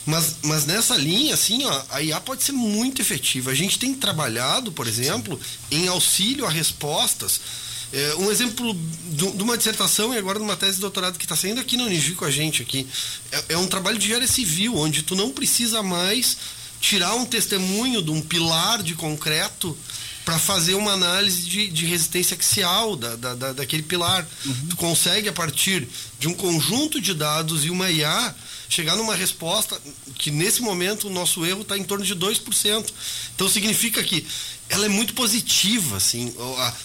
[0.05, 3.50] Mas, mas nessa linha, assim, ó, a IA pode ser muito efetiva.
[3.50, 5.38] A gente tem trabalhado, por exemplo,
[5.70, 7.40] em auxílio a respostas.
[7.92, 8.76] É, um exemplo
[9.11, 11.85] de uma dissertação e agora de uma tese de doutorado que está saindo aqui no
[11.85, 12.87] Unigi com a gente aqui.
[13.33, 16.37] É, é um trabalho de engenharia civil, onde tu não precisa mais
[16.81, 19.76] tirar um testemunho de um pilar de concreto
[20.26, 24.26] para fazer uma análise de, de resistência axial da, da, da, daquele pilar.
[24.44, 24.66] Uhum.
[24.70, 28.34] Tu consegue, a partir de um conjunto de dados e uma IA,
[28.68, 29.80] chegar numa resposta
[30.16, 32.92] que nesse momento o nosso erro está em torno de 2%.
[33.36, 34.26] Então significa que
[34.68, 36.34] ela é muito positiva, assim,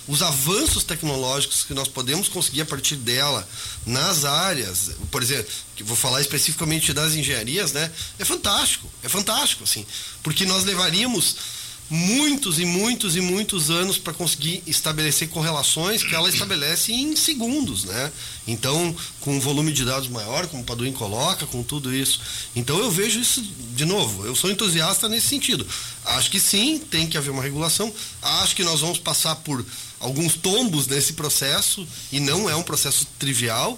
[0.07, 3.47] os avanços tecnológicos que nós podemos conseguir a partir dela
[3.87, 7.91] nas áreas, por exemplo, que vou falar especificamente das engenharias, né?
[8.19, 9.83] É fantástico, é fantástico, assim,
[10.21, 11.37] porque nós levaríamos
[11.91, 17.83] muitos e muitos e muitos anos para conseguir estabelecer correlações que ela estabelece em segundos,
[17.83, 18.11] né?
[18.47, 22.21] Então, com um volume de dados maior, como o Paduim coloca, com tudo isso.
[22.55, 25.67] Então, eu vejo isso, de novo, eu sou entusiasta nesse sentido.
[26.05, 27.93] Acho que sim, tem que haver uma regulação.
[28.21, 29.65] Acho que nós vamos passar por
[29.99, 33.77] alguns tombos nesse processo, e não é um processo trivial.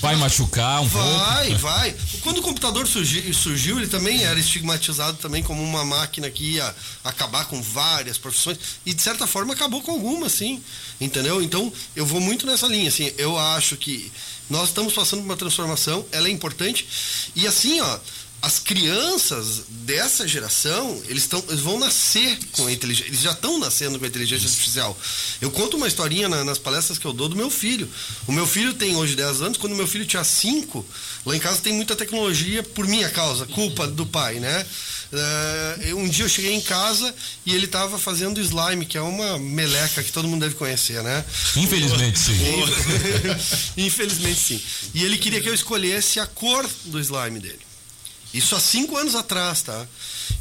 [0.00, 1.18] Vai machucar um vai, pouco?
[1.18, 1.96] Vai, vai.
[2.20, 6.74] Quando o computador surgiu, surgiu, ele também era estigmatizado também como uma máquina que ia
[7.02, 10.62] acabar com várias profissões e de certa forma acabou com algumas, sim.
[11.00, 11.42] Entendeu?
[11.42, 14.10] Então, eu vou muito nessa linha, assim, eu acho que
[14.48, 16.86] nós estamos passando por uma transformação, ela é importante.
[17.34, 17.98] E assim, ó,
[18.40, 23.58] as crianças dessa geração, eles, tão, eles vão nascer com a inteligência, eles já estão
[23.58, 24.96] nascendo com a inteligência artificial.
[25.40, 27.88] Eu conto uma historinha na, nas palestras que eu dou do meu filho.
[28.28, 30.86] O meu filho tem hoje 10 anos, quando meu filho tinha 5,
[31.26, 34.66] lá em casa tem muita tecnologia por minha causa, culpa do pai, né?
[35.10, 37.12] Uh, um dia eu cheguei em casa
[37.44, 41.24] e ele estava fazendo slime, que é uma meleca que todo mundo deve conhecer, né?
[41.56, 42.34] Infelizmente, sim.
[43.78, 44.62] Infelizmente, sim.
[44.94, 47.67] E ele queria que eu escolhesse a cor do slime dele.
[48.32, 49.86] Isso há cinco anos atrás, tá?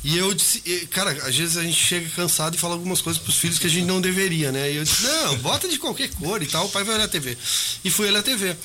[0.03, 0.59] E eu disse,
[0.91, 3.69] cara, às vezes a gente chega cansado e fala algumas coisas pros filhos que a
[3.69, 4.71] gente não deveria, né?
[4.71, 7.07] E eu disse, não, bota de qualquer cor e tal, o pai vai olhar a
[7.07, 7.37] TV.
[7.83, 8.55] E fui olhar a TV.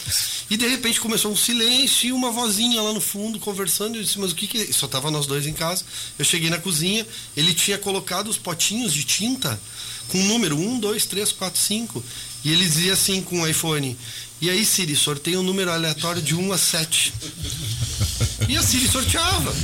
[0.51, 3.97] E de repente começou um silêncio e uma vozinha lá no fundo conversando.
[3.97, 4.73] Eu disse, mas o que que é?
[4.73, 5.85] Só tava nós dois em casa.
[6.19, 7.07] Eu cheguei na cozinha,
[7.37, 9.59] ele tinha colocado os potinhos de tinta
[10.09, 12.05] com o número 1, 2, 3, 4, 5.
[12.45, 13.97] E ele dizia assim com o iPhone:
[14.43, 17.15] E aí, Siri, sorteia um número aleatório de 1 a 7.
[18.49, 19.55] E a Siri sorteava.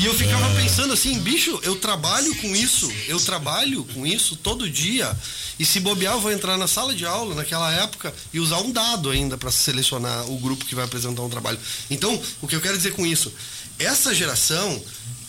[0.00, 4.68] E eu ficava pensando assim, bicho, eu trabalho com isso, eu trabalho com isso todo
[4.68, 5.16] dia.
[5.60, 8.72] E se bobear, eu vou entrar na sala de aula naquela época e usar um
[8.72, 11.60] dado ainda para selecionar o grupo que vai apresentar um trabalho.
[11.88, 13.32] Então, o que eu quero dizer com isso?
[13.78, 14.82] Essa geração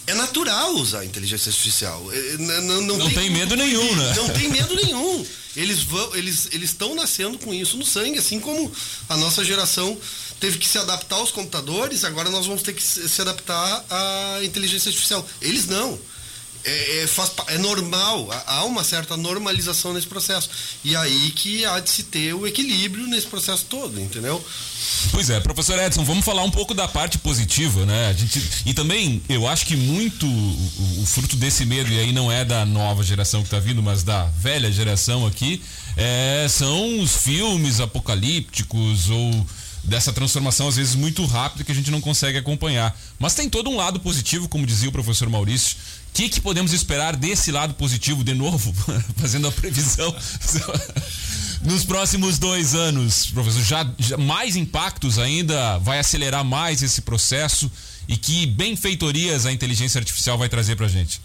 [0.07, 2.01] é natural usar inteligência artificial.
[2.11, 4.13] É, não, não, não tem, tem, medo nenhum, né?
[4.15, 5.25] Não tem medo nenhum.
[5.55, 8.71] Eles vão, eles eles estão nascendo com isso no sangue, assim como
[9.09, 9.97] a nossa geração
[10.39, 14.89] teve que se adaptar aos computadores, agora nós vamos ter que se adaptar à inteligência
[14.89, 15.27] artificial.
[15.41, 15.99] Eles não.
[16.69, 20.49] É, é, faz, é normal, há uma certa normalização nesse processo.
[20.83, 24.45] E aí que há de se ter o equilíbrio nesse processo todo, entendeu?
[25.11, 28.09] Pois é, professor Edson, vamos falar um pouco da parte positiva, né?
[28.09, 32.11] A gente, e também eu acho que muito o, o fruto desse medo, e aí
[32.11, 35.61] não é da nova geração que está vindo, mas da velha geração aqui,
[35.95, 39.47] é, são os filmes apocalípticos ou
[39.87, 42.95] dessa transformação às vezes muito rápida que a gente não consegue acompanhar.
[43.17, 45.77] Mas tem todo um lado positivo, como dizia o professor Maurício.
[46.17, 48.73] Que, que podemos esperar desse lado positivo de novo,
[49.17, 50.15] fazendo a previsão
[51.61, 53.63] nos próximos dois anos, professor?
[53.63, 57.71] Já, já, mais impactos ainda, vai acelerar mais esse processo
[58.07, 61.21] e que benfeitorias a inteligência artificial vai trazer para a gente?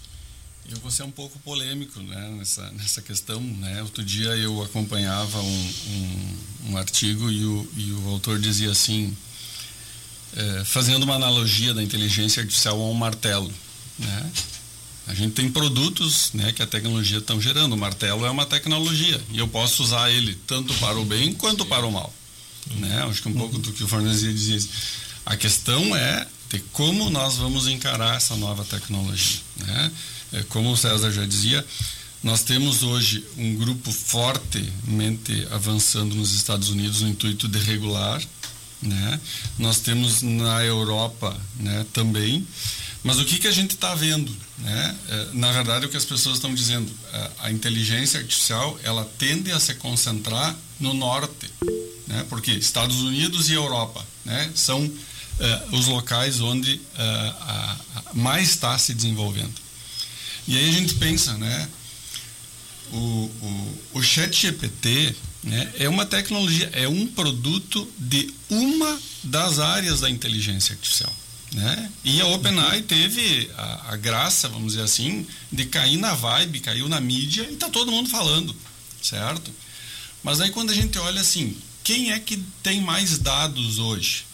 [0.69, 3.41] Eu vou ser um pouco polêmico né, nessa, nessa questão.
[3.41, 3.81] Né?
[3.81, 6.37] Outro dia eu acompanhava um, um,
[6.69, 9.17] um artigo e o, e o autor dizia assim,
[10.35, 13.51] é, fazendo uma analogia da inteligência artificial a um martelo.
[13.97, 14.31] Né?
[15.07, 17.73] A gente tem produtos né, que a tecnologia está gerando.
[17.73, 21.65] O martelo é uma tecnologia e eu posso usar ele tanto para o bem quanto
[21.65, 22.13] para o mal.
[22.77, 23.03] Né?
[23.09, 24.59] Acho que um pouco do que o Fornezia dizia.
[25.25, 29.39] A questão é de como nós vamos encarar essa nova tecnologia.
[29.57, 29.91] Né?
[30.33, 31.65] É, como o César já dizia,
[32.23, 38.21] nós temos hoje um grupo fortemente avançando nos Estados Unidos no intuito de regular,
[38.81, 39.19] né?
[39.59, 42.47] Nós temos na Europa, né, também.
[43.03, 44.97] Mas o que que a gente está vendo, né?
[45.09, 49.51] É, na verdade, o que as pessoas estão dizendo, a, a, inteligência artificial ela tende
[49.51, 51.49] a se concentrar no norte,
[52.07, 52.25] né?
[52.29, 54.89] Porque Estados Unidos e Europa, né, são
[55.39, 57.77] é, os locais onde é, a,
[58.13, 59.53] mais está se desenvolvendo.
[60.47, 61.69] E aí a gente pensa, né?
[62.91, 69.59] O, o, o chat GPT né, é uma tecnologia, é um produto de uma das
[69.59, 71.13] áreas da inteligência artificial.
[71.53, 71.91] Né?
[72.03, 76.89] E a OpenAI teve a, a, graça, vamos dizer assim, de cair na vibe, caiu
[76.89, 78.55] na mídia e está todo mundo falando,
[79.01, 79.51] certo?
[80.23, 84.25] Mas aí quando a gente olha assim, quem é que tem mais dados hoje?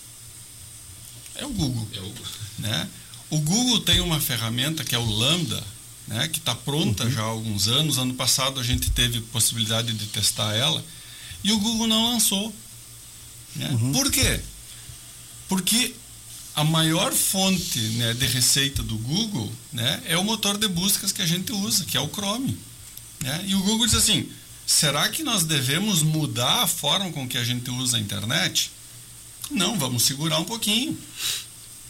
[1.36, 1.88] É o Google.
[1.94, 2.14] É o...
[2.60, 2.90] Né?
[3.30, 5.64] o Google tem uma ferramenta que é o Lambda,
[6.08, 7.12] né, que está pronta uhum.
[7.12, 7.98] já há alguns anos.
[7.98, 10.84] Ano passado a gente teve possibilidade de testar ela
[11.44, 12.54] e o Google não lançou.
[13.56, 13.70] Né?
[13.72, 13.92] Uhum.
[13.92, 14.40] Por quê?
[15.48, 15.94] Porque
[16.60, 21.22] a maior fonte né, de receita do Google né, é o motor de buscas que
[21.22, 22.58] a gente usa, que é o Chrome.
[23.22, 23.46] Né?
[23.48, 24.30] E o Google diz assim:
[24.68, 28.72] será que nós devemos mudar a forma com que a gente usa a internet?
[29.50, 30.98] Não, vamos segurar um pouquinho.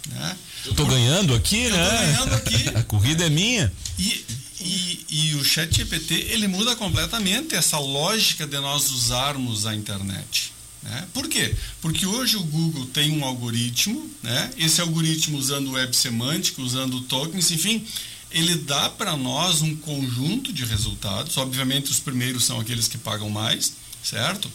[0.08, 0.38] Né?
[0.76, 2.14] Tô ganhando aqui, né?
[2.14, 2.70] Ganhando aqui.
[2.78, 3.74] a corrida é minha.
[3.98, 4.26] E,
[4.62, 10.54] e, e o chat GPT, ele muda completamente essa lógica de nós usarmos a internet.
[10.84, 11.08] Né?
[11.14, 11.56] Por quê?
[11.82, 14.52] Porque hoje o Google tem um algoritmo, né?
[14.58, 17.86] esse algoritmo usando web semântica, usando tokens, enfim,
[18.32, 21.38] ele dá para nós um conjunto de resultados.
[21.38, 24.50] Obviamente, os primeiros são aqueles que pagam mais, certo?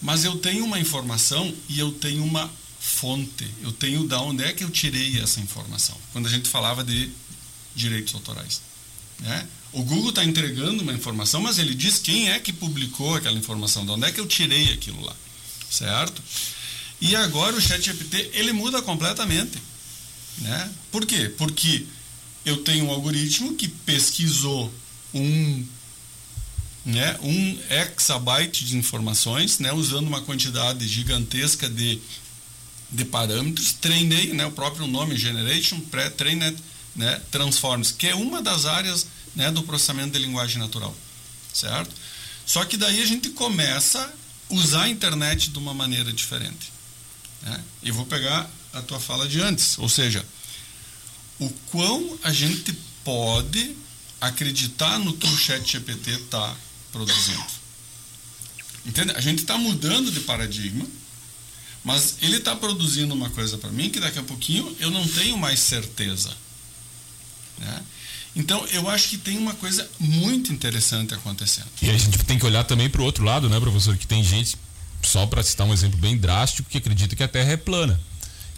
[0.00, 3.46] Mas eu tenho uma informação e eu tenho uma fonte.
[3.62, 5.96] Eu tenho da onde é que eu tirei essa informação.
[6.12, 7.10] Quando a gente falava de
[7.74, 8.60] direitos autorais.
[9.20, 9.46] Né?
[9.72, 13.84] O Google está entregando uma informação, mas ele diz quem é que publicou aquela informação,
[13.84, 15.16] de onde é que eu tirei aquilo lá,
[15.74, 16.22] certo?
[17.00, 19.58] E agora o ChatGPT ele muda completamente,
[20.38, 20.70] né?
[20.90, 21.28] Por quê?
[21.36, 21.84] Porque
[22.44, 24.72] eu tenho um algoritmo que pesquisou
[25.12, 25.66] um
[26.84, 31.98] né, um exabyte de informações, né, usando uma quantidade gigantesca de,
[32.90, 36.58] de parâmetros, treinei, né, o próprio nome Generation Pre-Trained
[36.94, 40.94] né, Transformers, que é uma das áreas né, do processamento de linguagem natural,
[41.54, 41.90] certo?
[42.44, 44.12] Só que daí a gente começa
[44.54, 46.72] usar a internet de uma maneira diferente.
[47.42, 47.62] Né?
[47.82, 50.24] E vou pegar a tua fala de antes, ou seja,
[51.38, 52.72] o quão a gente
[53.04, 53.76] pode
[54.20, 56.56] acreditar no que o chat GPT está
[56.90, 57.44] produzindo.
[58.86, 59.12] Entende?
[59.12, 60.86] A gente está mudando de paradigma,
[61.82, 65.36] mas ele está produzindo uma coisa para mim que daqui a pouquinho eu não tenho
[65.36, 66.34] mais certeza.
[67.58, 67.82] Né?
[68.36, 71.68] Então, eu acho que tem uma coisa muito interessante acontecendo.
[71.80, 73.96] E a gente tem que olhar também para o outro lado, né, professor?
[73.96, 74.56] Que tem gente,
[75.02, 78.00] só para citar um exemplo bem drástico, que acredita que a Terra é plana.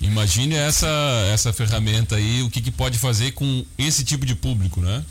[0.00, 0.88] Imagine essa,
[1.32, 5.04] essa ferramenta aí, o que, que pode fazer com esse tipo de público, né?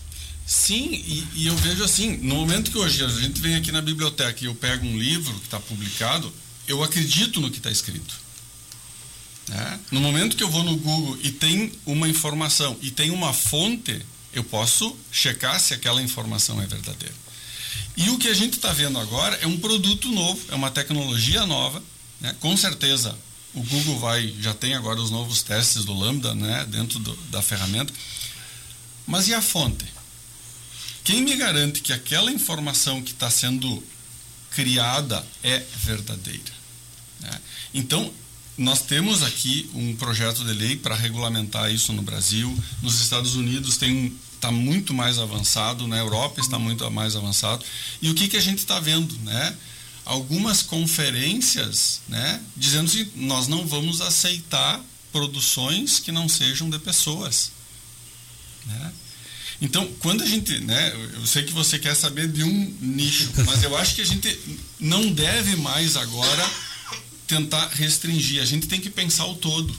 [0.45, 3.81] Sim, e, e, eu vejo assim, no momento que hoje a gente vem aqui na
[3.81, 6.31] biblioteca e eu pego um livro que está publicado,
[6.67, 8.15] eu acredito no que está escrito.
[9.47, 9.79] Né?
[9.91, 14.05] No momento que eu vou no Google e tem uma informação e tem uma fonte,
[14.35, 17.15] eu posso checar se aquela informação é verdadeira.
[17.97, 21.45] E o que a gente está vendo agora é um produto novo, é uma tecnologia
[21.45, 21.81] nova.
[22.19, 22.35] Né?
[22.39, 23.17] Com certeza,
[23.53, 26.65] o Google vai já tem agora os novos testes do Lambda né?
[26.69, 27.93] dentro do, da ferramenta.
[29.07, 29.85] Mas e a fonte?
[31.03, 33.83] Quem me garante que aquela informação que está sendo
[34.51, 36.53] criada é verdadeira?
[37.21, 37.41] Né?
[37.73, 38.11] Então,
[38.57, 42.57] nós temos aqui um projeto de lei para regulamentar isso no Brasil.
[42.81, 47.65] Nos Estados Unidos tem está muito mais avançado, na Europa está muito mais avançado.
[48.01, 49.55] E o que, que a gente está vendo, né?
[50.05, 54.79] Algumas conferências, né, dizendo que nós não vamos aceitar
[55.11, 57.51] produções que não sejam de pessoas,
[58.67, 58.91] né?
[59.61, 63.63] Então, quando a gente, né, eu sei que você quer saber de um nicho, mas
[63.63, 64.37] eu acho que a gente
[64.79, 66.51] não deve mais agora
[67.25, 69.75] tentar restringir, a gente tem que pensar o todo.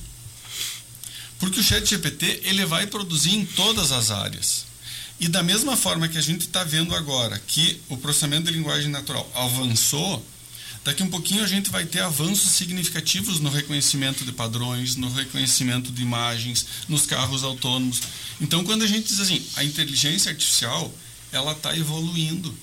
[1.39, 4.65] Porque o chat GPT ele vai produzir em todas as áreas.
[5.19, 8.91] E da mesma forma que a gente está vendo agora que o processamento de linguagem
[8.91, 10.25] natural avançou,
[10.85, 15.91] daqui um pouquinho a gente vai ter avanços significativos no reconhecimento de padrões, no reconhecimento
[15.91, 18.01] de imagens, nos carros autônomos.
[18.41, 20.93] Então, quando a gente diz assim, a inteligência artificial,
[21.33, 22.55] ela está evoluindo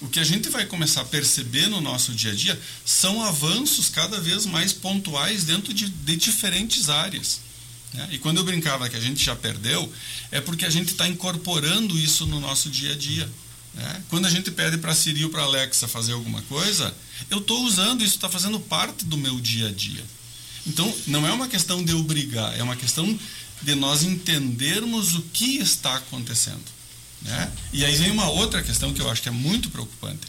[0.00, 3.90] o que a gente vai começar a perceber no nosso dia a dia são avanços
[3.90, 7.40] cada vez mais pontuais dentro de, de diferentes áreas.
[7.94, 8.08] Né?
[8.12, 9.92] E quando eu brincava que a gente já perdeu,
[10.30, 13.28] é porque a gente está incorporando isso no nosso dia a dia.
[13.74, 14.02] Né?
[14.08, 16.94] Quando a gente pede para a Siri ou para Alexa fazer alguma coisa,
[17.30, 20.04] eu estou usando isso, está fazendo parte do meu dia a dia.
[20.66, 23.18] Então, não é uma questão de obrigar, é uma questão
[23.62, 26.64] de nós entendermos o que está acontecendo.
[27.22, 27.52] Né?
[27.72, 30.26] E aí vem uma outra questão que eu acho que é muito preocupante.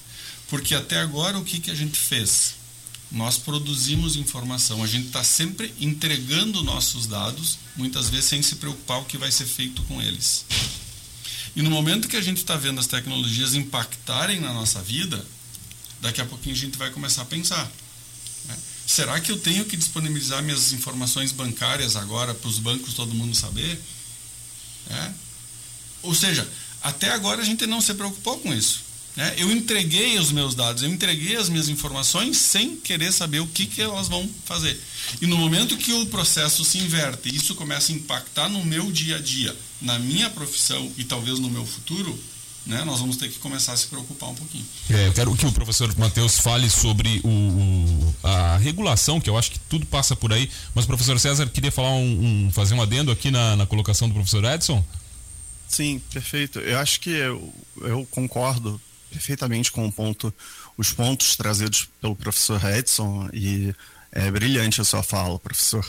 [0.50, 2.56] Porque até agora o que, que a gente fez?
[3.12, 9.02] Nós produzimos informação, a gente está sempre entregando nossos dados, muitas vezes sem se preocupar
[9.02, 10.46] o que vai ser feito com eles.
[11.54, 15.26] E no momento que a gente está vendo as tecnologias impactarem na nossa vida,
[16.00, 17.70] daqui a pouquinho a gente vai começar a pensar.
[18.46, 18.58] Né?
[18.88, 23.36] Será que eu tenho que disponibilizar minhas informações bancárias agora para os bancos todo mundo
[23.36, 23.78] saber?
[24.90, 25.12] É?
[26.04, 26.50] Ou seja,
[26.82, 28.91] até agora a gente não se preocupou com isso.
[29.16, 29.34] Né?
[29.38, 33.66] Eu entreguei os meus dados, eu entreguei as minhas informações sem querer saber o que,
[33.66, 34.80] que elas vão fazer.
[35.22, 38.92] E no momento que o processo se inverte e isso começa a impactar no meu
[38.92, 42.18] dia a dia, na minha profissão e talvez no meu futuro,
[42.66, 44.66] né, nós vamos ter que começar a se preocupar um pouquinho.
[44.90, 49.38] É, eu quero que o professor Matheus fale sobre o, o, a regulação, que eu
[49.38, 50.50] acho que tudo passa por aí.
[50.76, 54.14] Mas, professor César, queria falar um, um fazer um adendo aqui na, na colocação do
[54.14, 54.84] professor Edson?
[55.68, 56.60] Sim, perfeito.
[56.60, 58.80] Eu acho que eu, eu concordo
[59.12, 60.34] perfeitamente com ponto,
[60.78, 63.76] os pontos trazidos pelo professor Edson e
[64.12, 65.86] é brilhante a sua fala, professor.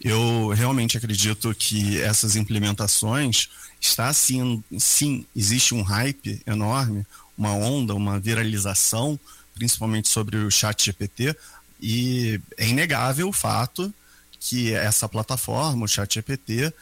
[0.00, 3.48] Eu realmente acredito que essas implementações
[3.80, 7.06] está sim, sim, existe um hype enorme,
[7.36, 9.18] uma onda, uma viralização,
[9.54, 11.36] principalmente sobre o chat GPT,
[11.80, 13.92] e é inegável o fato
[14.40, 16.72] que essa plataforma, o chat GPT,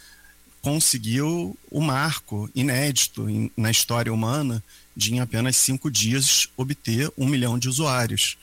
[0.62, 3.26] conseguiu o marco inédito
[3.57, 4.62] na história humana
[4.97, 8.36] de em apenas cinco dias obter um milhão de usuários.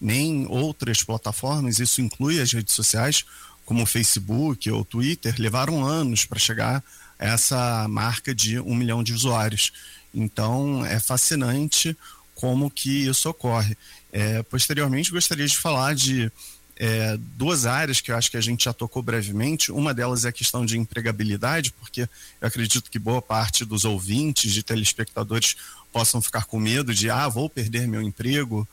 [0.00, 3.24] Nem outras plataformas, isso inclui as redes sociais,
[3.64, 6.84] como o Facebook ou o Twitter, levaram anos para chegar
[7.18, 9.72] a essa marca de um milhão de usuários.
[10.12, 11.96] Então é fascinante
[12.34, 13.76] como que isso ocorre.
[14.12, 16.30] É, posteriormente gostaria de falar de
[16.76, 19.70] é, duas áreas que eu acho que a gente já tocou brevemente.
[19.70, 24.52] Uma delas é a questão de empregabilidade, porque eu acredito que boa parte dos ouvintes,
[24.52, 25.56] de telespectadores,
[25.94, 28.66] possam ficar com medo de, ah, vou perder meu emprego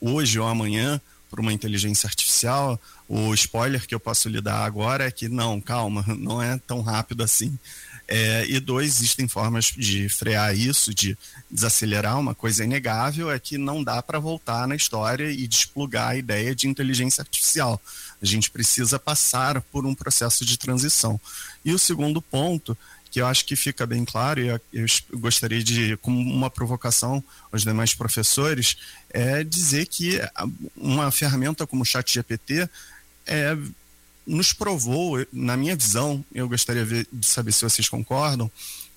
[0.00, 2.80] hoje ou amanhã por uma inteligência artificial.
[3.08, 6.80] O spoiler que eu posso lhe dar agora é que não, calma, não é tão
[6.80, 7.58] rápido assim.
[8.06, 11.18] É, e dois, existem formas de frear isso, de
[11.50, 12.18] desacelerar.
[12.20, 16.54] Uma coisa inegável é que não dá para voltar na história e desplugar a ideia
[16.54, 17.80] de inteligência artificial.
[18.22, 21.20] A gente precisa passar por um processo de transição.
[21.64, 22.78] E o segundo ponto
[23.10, 24.60] que eu acho que fica bem claro, e eu,
[25.14, 28.76] gostaria de, como uma provocação aos demais professores,
[29.10, 30.20] é dizer que
[30.76, 32.68] uma ferramenta como o ChatGPT
[33.26, 33.56] é,
[34.26, 38.50] nos provou, na minha visão, eu gostaria de saber se vocês concordam,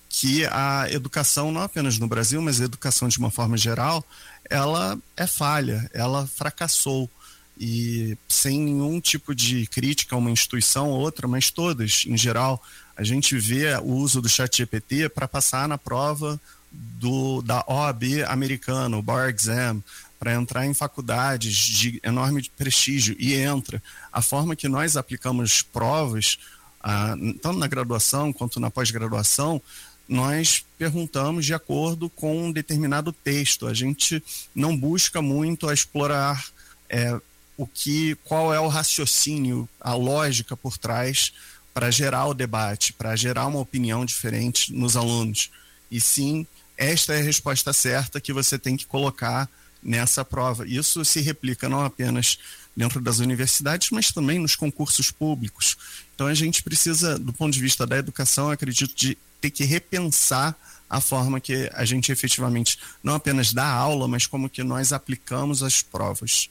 [0.08, 4.04] que a educação, não apenas no Brasil, mas a educação de uma forma geral,
[4.48, 7.10] ela é falha, ela fracassou.
[7.58, 12.62] E sem nenhum tipo de crítica a uma instituição ou outra, mas todas, em geral,
[12.96, 16.40] a gente vê o uso do chat GPT para passar na prova
[16.72, 19.82] do, da OAB americana, o Bar Exam,
[20.18, 23.82] para entrar em faculdades de enorme prestígio e entra.
[24.12, 26.38] A forma que nós aplicamos provas,
[26.80, 29.60] ah, tanto na graduação quanto na pós-graduação,
[30.08, 33.66] nós perguntamos de acordo com um determinado texto.
[33.66, 34.22] A gente
[34.54, 36.44] não busca muito explorar
[36.88, 37.18] é,
[37.56, 41.32] o que, qual é o raciocínio, a lógica por trás
[41.72, 45.50] para gerar o debate, para gerar uma opinião diferente nos alunos.
[45.90, 46.46] E sim,
[46.76, 49.48] esta é a resposta certa que você tem que colocar
[49.82, 50.66] nessa prova.
[50.66, 52.38] Isso se replica não apenas
[52.76, 55.76] dentro das universidades, mas também nos concursos públicos.
[56.14, 60.56] Então a gente precisa, do ponto de vista da educação, acredito, de ter que repensar
[60.88, 65.62] a forma que a gente efetivamente não apenas dá aula, mas como que nós aplicamos
[65.62, 66.48] as provas.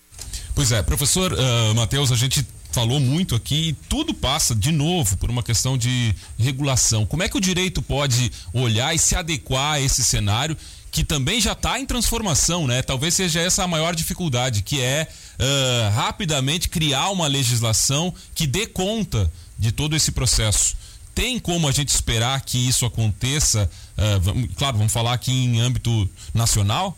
[0.56, 5.16] Pois é, professor uh, Matheus, a gente falou muito aqui e tudo passa de novo
[5.18, 7.06] por uma questão de regulação.
[7.06, 10.58] Como é que o direito pode olhar e se adequar a esse cenário
[10.92, 12.84] que também já está em transformação, né?
[12.84, 15.08] Talvez seja essa a maior dificuldade, que é
[15.40, 20.76] uh, rapidamente criar uma legislação que dê conta de todo esse processo.
[21.14, 23.70] Tem como a gente esperar que isso aconteça?
[23.98, 26.98] Uh, claro, vamos falar aqui em âmbito nacional,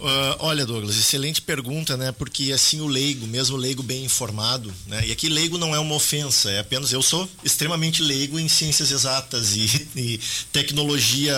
[0.00, 2.10] Uh, olha, Douglas, excelente pergunta, né?
[2.10, 5.06] Porque assim o leigo, mesmo o leigo bem informado, né?
[5.06, 8.90] E aqui leigo não é uma ofensa, é apenas eu sou extremamente leigo em ciências
[8.90, 11.36] exatas e, e tecnologia,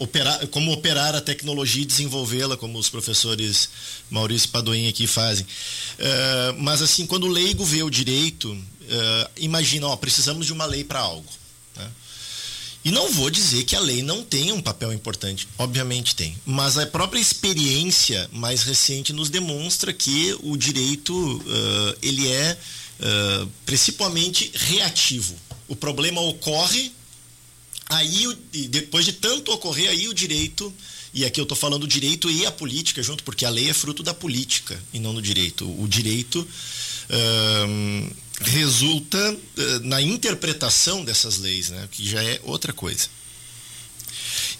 [0.00, 3.70] operar, como operar a tecnologia e desenvolvê-la, como os professores
[4.10, 5.46] Maurício Padoim aqui fazem.
[5.46, 8.58] Uh, mas assim, quando o leigo vê o direito,
[8.90, 11.28] uh, imagina, ó, precisamos de uma lei para algo.
[11.76, 11.88] Né?
[12.84, 16.78] E não vou dizer que a lei não tem um papel importante, obviamente tem, mas
[16.78, 22.58] a própria experiência mais recente nos demonstra que o direito uh, ele é
[23.00, 25.34] uh, principalmente reativo.
[25.68, 26.92] O problema ocorre,
[27.88, 28.26] aí
[28.68, 30.72] depois de tanto ocorrer aí o direito
[31.12, 33.74] e aqui eu estou falando o direito e a política junto, porque a lei é
[33.74, 35.68] fruto da política e não do direito.
[35.82, 36.46] O direito
[38.40, 41.88] resulta uh, na interpretação dessas leis, né?
[41.90, 43.08] que já é outra coisa.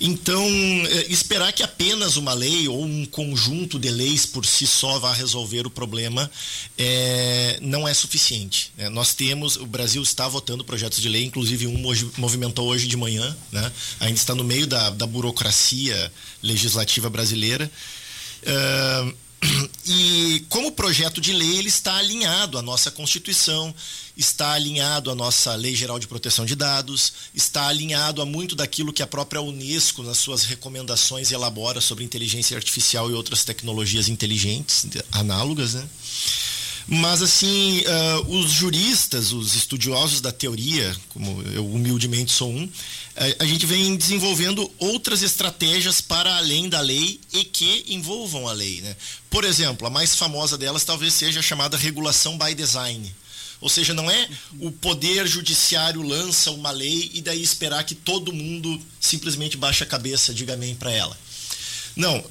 [0.00, 4.98] Então, eh, esperar que apenas uma lei ou um conjunto de leis por si só
[4.98, 6.30] vá resolver o problema
[6.78, 8.72] é, não é suficiente.
[8.78, 8.88] Né?
[8.88, 11.76] Nós temos, o Brasil está votando projetos de lei, inclusive um
[12.16, 13.70] movimentou hoje de manhã, né?
[14.00, 16.10] ainda está no meio da, da burocracia
[16.42, 17.70] legislativa brasileira.
[18.42, 19.14] Uh,
[19.86, 23.74] e como projeto de lei ele está alinhado à nossa Constituição,
[24.16, 28.92] está alinhado à nossa Lei Geral de Proteção de Dados, está alinhado a muito daquilo
[28.92, 34.86] que a própria Unesco nas suas recomendações elabora sobre inteligência artificial e outras tecnologias inteligentes
[35.10, 35.88] análogas, né?
[36.92, 42.68] Mas, assim, uh, os juristas, os estudiosos da teoria, como eu humildemente sou um,
[43.16, 48.52] a, a gente vem desenvolvendo outras estratégias para além da lei e que envolvam a
[48.52, 48.80] lei.
[48.80, 48.96] Né?
[49.30, 53.14] Por exemplo, a mais famosa delas talvez seja a chamada regulação by design.
[53.60, 54.28] Ou seja, não é
[54.58, 59.86] o poder judiciário lança uma lei e daí esperar que todo mundo simplesmente baixe a
[59.86, 61.16] cabeça, diga amém para ela.
[61.94, 62.24] Não, uh,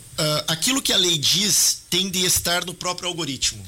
[0.50, 3.64] aquilo que a lei diz tem de estar no próprio algoritmo.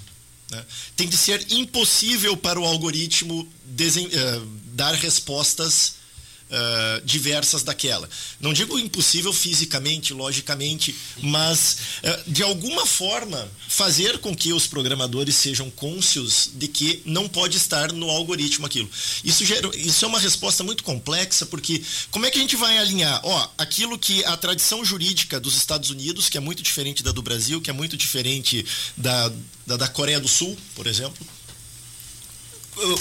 [0.52, 0.64] Né?
[0.95, 6.01] Tem de ser impossível para o algoritmo desen, uh, dar respostas
[6.52, 8.10] uh, diversas daquela.
[8.39, 15.36] Não digo impossível fisicamente, logicamente, mas uh, de alguma forma fazer com que os programadores
[15.36, 18.89] sejam cônscios de que não pode estar no algoritmo aquilo.
[19.24, 22.78] Isso, gera, isso é uma resposta muito complexa, porque como é que a gente vai
[22.78, 23.22] alinhar?
[23.24, 27.22] Ó, aquilo que a tradição jurídica dos Estados Unidos, que é muito diferente da do
[27.22, 28.66] Brasil, que é muito diferente
[28.97, 29.32] da,
[29.66, 31.26] da, da Coreia do Sul, por exemplo,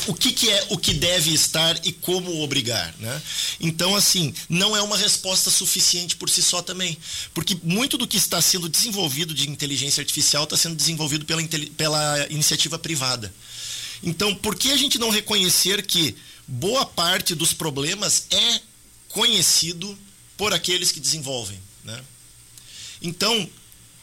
[0.08, 3.22] o que, que, é o que deve estar e como obrigar, né?
[3.60, 6.98] Então, assim, não é uma resposta suficiente por si só também,
[7.32, 11.42] porque muito do que está sendo desenvolvido de inteligência artificial está sendo desenvolvido pela,
[11.76, 13.32] pela iniciativa privada.
[14.02, 16.16] Então, por que a gente não reconhecer que
[16.48, 18.60] boa parte dos problemas é
[19.10, 19.96] conhecido
[20.36, 21.60] por aqueles que desenvolvem.
[21.84, 22.00] Né?
[23.00, 23.48] Então,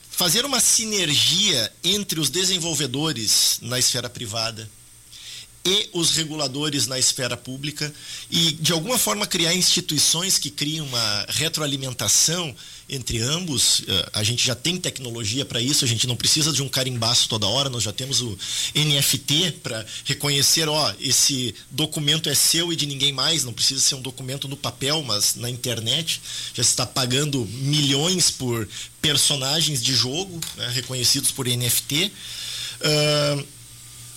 [0.09, 4.69] fazer uma sinergia entre os desenvolvedores na esfera privada
[5.67, 7.93] e os reguladores na esfera pública
[8.31, 12.55] e, de alguma forma, criar instituições que criem uma retroalimentação
[12.89, 13.81] entre ambos.
[13.85, 17.27] Eh, a gente já tem tecnologia para isso, a gente não precisa de um carimbaço
[17.27, 18.37] toda hora, nós já temos o
[18.73, 23.95] NFT para reconhecer, ó, esse documento é seu e de ninguém mais, não precisa ser
[23.95, 26.21] um documento no papel, mas na internet.
[26.53, 28.69] Já está pagando milhões por
[29.01, 32.11] personagens de jogo né, reconhecidos por NFT.
[32.79, 33.56] Uh,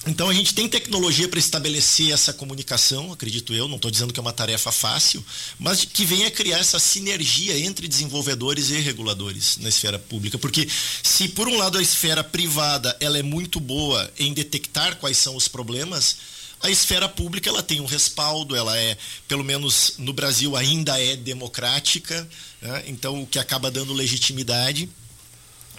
[0.06, 4.18] então a gente tem tecnologia para estabelecer essa comunicação, acredito eu, não estou dizendo que
[4.18, 5.24] é uma tarefa fácil,
[5.58, 10.66] mas que venha criar essa sinergia entre desenvolvedores e reguladores na esfera pública, porque
[11.02, 15.36] se por um lado a esfera privada ela é muito boa em detectar quais são
[15.36, 16.16] os problemas,
[16.62, 18.96] a esfera pública ela tem um respaldo, ela é,
[19.28, 22.26] pelo menos no Brasil ainda é democrática,
[22.62, 22.84] né?
[22.86, 24.88] então o que acaba dando legitimidade.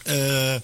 [0.01, 0.63] Uh,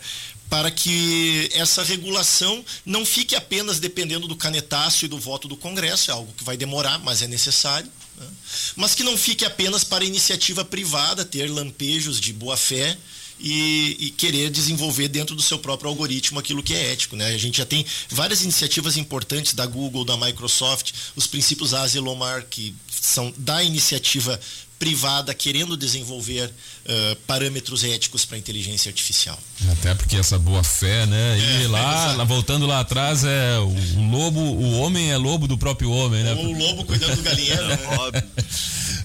[0.49, 6.09] para que essa regulação não fique apenas dependendo do canetaço e do voto do Congresso,
[6.09, 8.27] é algo que vai demorar, mas é necessário, né?
[8.75, 12.97] mas que não fique apenas para iniciativa privada ter lampejos de boa fé
[13.39, 17.15] e, e, querer desenvolver dentro do seu próprio algoritmo aquilo que é ético.
[17.15, 17.27] Né?
[17.27, 22.73] A gente já tem várias iniciativas importantes da Google, da Microsoft, os princípios Asilomar, que
[22.89, 24.39] são da iniciativa
[24.79, 29.37] privada querendo desenvolver uh, parâmetros éticos para a inteligência artificial.
[29.71, 31.39] Até porque essa boa fé, né?
[31.39, 35.47] E é, lá, lá, voltando lá atrás, é o, o, lobo, o homem é lobo
[35.47, 36.33] do próprio homem, né?
[36.33, 37.63] Ou o lobo cuidando do galinheiro?
[37.99, 38.23] Óbvio.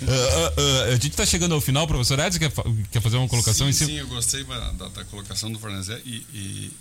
[0.03, 2.53] Uh, uh, a gente está chegando ao final, professor Edson, quer,
[2.91, 3.91] quer fazer uma colocação sim, em cima?
[3.91, 6.73] Sim, eu gostei da, da colocação do Fornezé e, e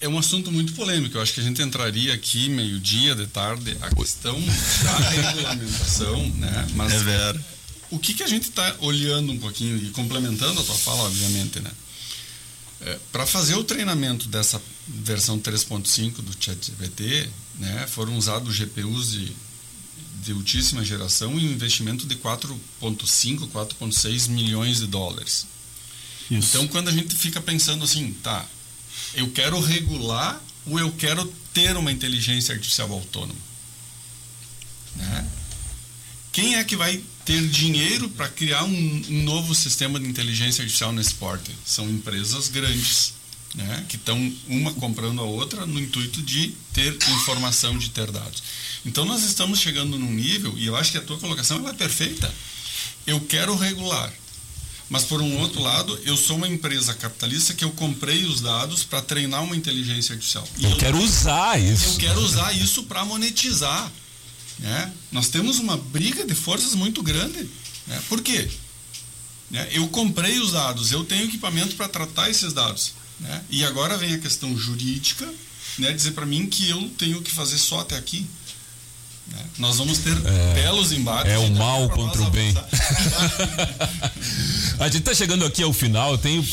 [0.00, 1.16] é um assunto muito polêmico.
[1.16, 4.38] Eu acho que a gente entraria aqui meio-dia de tarde a questão
[4.82, 6.68] da regulamentação, né?
[6.74, 7.44] Mas é vero.
[7.90, 11.60] o que, que a gente está olhando um pouquinho e complementando a tua fala, obviamente,
[11.60, 11.70] né?
[12.80, 19.32] É, Para fazer o treinamento dessa versão 3.5 do ChatGPT, né, foram usados GPUs de,
[20.22, 25.44] de altíssima geração e um investimento de 4.5, 4.6 milhões de dólares.
[26.30, 26.50] Isso.
[26.50, 28.46] Então, quando a gente fica pensando assim, tá,
[29.14, 33.40] eu quero regular ou eu quero ter uma inteligência artificial autônoma?
[34.96, 35.28] Né?
[36.32, 40.92] Quem é que vai ter dinheiro para criar um, um, novo sistema de inteligência artificial
[40.92, 41.50] nesse porte?
[41.64, 43.14] São empresas grandes,
[43.54, 43.84] né?
[43.88, 48.42] que estão uma comprando a outra no intuito de ter informação, de ter dados.
[48.86, 52.32] Então nós estamos chegando num nível, e eu acho que a tua colocação é perfeita.
[53.06, 54.12] Eu quero regular,
[54.88, 58.84] mas por um outro lado, eu sou uma empresa capitalista que eu comprei os dados
[58.84, 60.48] para treinar uma inteligência artificial.
[60.60, 61.88] Eu, eu, quero usar isso.
[61.90, 63.92] Eu quero usar isso para monetizar.
[64.58, 64.92] Né?
[65.12, 67.48] Nós temos uma briga de forças muito grande.
[67.86, 68.02] Né?
[68.08, 68.48] Por quê?
[69.50, 69.68] Né?
[69.72, 72.92] Eu comprei os dados, eu tenho equipamento para tratar esses dados.
[73.20, 73.42] Né?
[73.50, 75.28] E agora vem a questão jurídica,
[75.78, 75.92] né?
[75.92, 78.26] dizer para mim que eu tenho que fazer só até aqui.
[79.32, 79.38] Né?
[79.58, 81.32] Nós vamos ter é, belos embates.
[81.32, 82.54] É o mal contra o bem.
[84.78, 86.44] a gente está chegando aqui ao final, eu tenho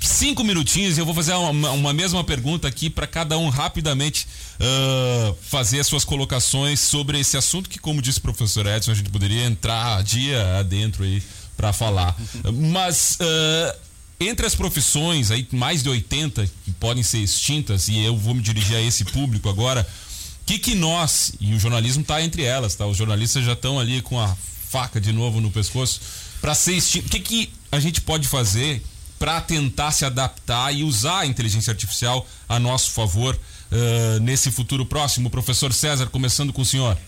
[0.00, 4.26] cinco minutinhos e eu vou fazer uma, uma mesma pergunta aqui para cada um rapidamente
[4.58, 8.94] uh, fazer as suas colocações sobre esse assunto que, como disse o professor Edson, a
[8.94, 11.22] gente poderia entrar dia adentro aí
[11.56, 12.16] para falar.
[12.52, 13.78] Mas uh,
[14.18, 18.42] entre as profissões, aí mais de 80 que podem ser extintas, e eu vou me
[18.42, 19.86] dirigir a esse público agora,
[20.50, 22.84] que que nós, e o jornalismo está entre elas, tá?
[22.84, 24.34] Os jornalistas já estão ali com a
[24.68, 26.00] faca de novo no pescoço
[26.40, 26.76] para ser.
[26.78, 28.82] O que que a gente pode fazer
[29.16, 34.84] para tentar se adaptar e usar a inteligência artificial a nosso favor uh, nesse futuro
[34.84, 35.30] próximo?
[35.30, 36.98] Professor César, começando com o senhor.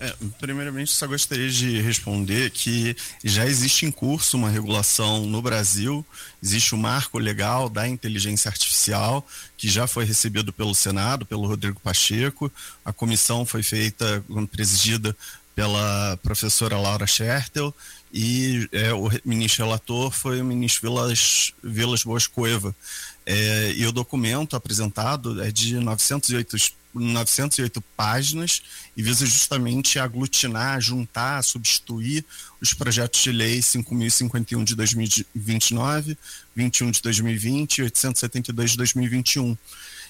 [0.00, 6.06] É, primeiramente, só gostaria de responder que já existe em curso uma regulação no Brasil,
[6.40, 9.26] existe o um marco legal da inteligência artificial,
[9.56, 12.50] que já foi recebido pelo Senado, pelo Rodrigo Pacheco.
[12.84, 15.16] A comissão foi feita, presidida
[15.56, 17.74] pela professora Laura Schertel,
[18.12, 22.74] e é, o ministro relator foi o ministro Vilas, Vilas Boas Cueva.
[23.30, 26.56] É, e o documento apresentado é de 908
[26.94, 28.62] 908 páginas
[28.96, 32.24] e visa justamente aglutinar, juntar, substituir
[32.58, 36.16] os projetos de lei 5.051 de 2029,
[36.56, 39.56] 21 de 2020 e 872 de 2021.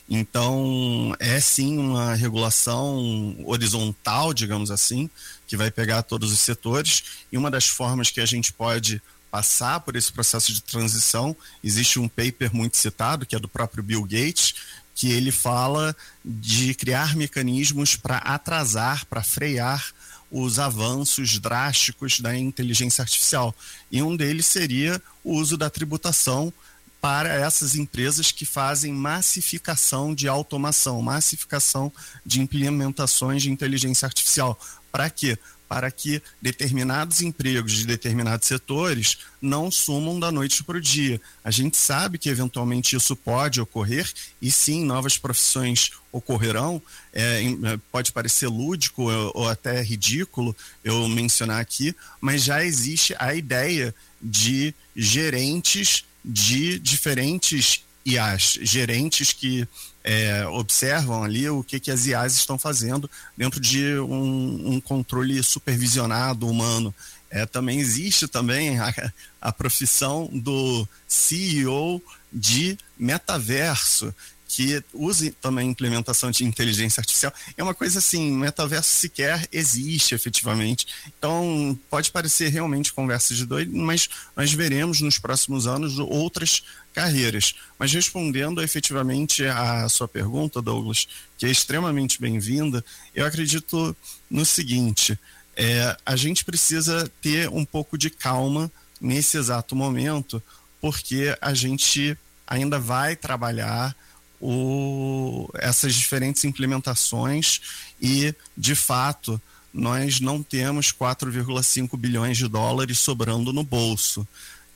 [0.08, 5.10] Então, é sim uma regulação horizontal, digamos assim,
[5.44, 7.02] que vai pegar todos os setores,
[7.32, 11.98] e uma das formas que a gente pode passar por esse processo de transição, existe
[11.98, 14.54] um paper muito citado, que é do próprio Bill Gates,
[14.94, 19.92] que ele fala de criar mecanismos para atrasar, para frear
[20.30, 23.54] os avanços drásticos da inteligência artificial.
[23.90, 26.52] E um deles seria o uso da tributação
[27.00, 31.92] para essas empresas que fazem massificação de automação, massificação
[32.26, 34.58] de implementações de inteligência artificial.
[34.90, 35.38] Para quê?
[35.68, 41.20] Para que determinados empregos de determinados setores não sumam da noite para o dia.
[41.44, 44.10] A gente sabe que eventualmente isso pode ocorrer
[44.40, 46.80] e sim, novas profissões ocorrerão.
[47.12, 53.34] É, é pode parecer lúdico ou até ridículo eu mencionar aqui, mas já existe a
[53.34, 59.68] ideia de gerentes de diferentes IAs, gerentes que
[60.02, 65.42] é, observam ali o que, que as IAs estão fazendo dentro de um, um controle
[65.42, 66.94] supervisionado humano.
[67.30, 68.92] É, também existe também a,
[69.40, 72.02] a profissão do CEO
[72.32, 74.14] de metaverso,
[74.48, 77.32] que use também implementação de inteligência artificial.
[77.54, 80.86] É uma coisa assim, metaverso sequer existe efetivamente.
[81.18, 86.62] Então, pode parecer realmente conversa de doido, mas nós veremos nos próximos anos outras
[86.94, 87.54] carreiras.
[87.78, 92.82] Mas respondendo efetivamente à sua pergunta, Douglas, que é extremamente bem-vinda,
[93.14, 93.94] eu acredito
[94.30, 95.18] no seguinte:
[95.54, 100.42] é, a gente precisa ter um pouco de calma nesse exato momento,
[100.80, 103.94] porque a gente ainda vai trabalhar
[104.40, 107.60] o, essas diferentes implementações
[108.00, 109.40] e, de fato,
[109.72, 114.26] nós não temos 4,5 bilhões de dólares sobrando no bolso.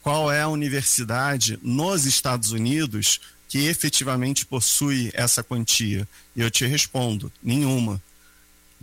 [0.02, 6.08] Qual é a universidade nos Estados Unidos que efetivamente possui essa quantia?
[6.36, 8.02] Eu te respondo: nenhuma.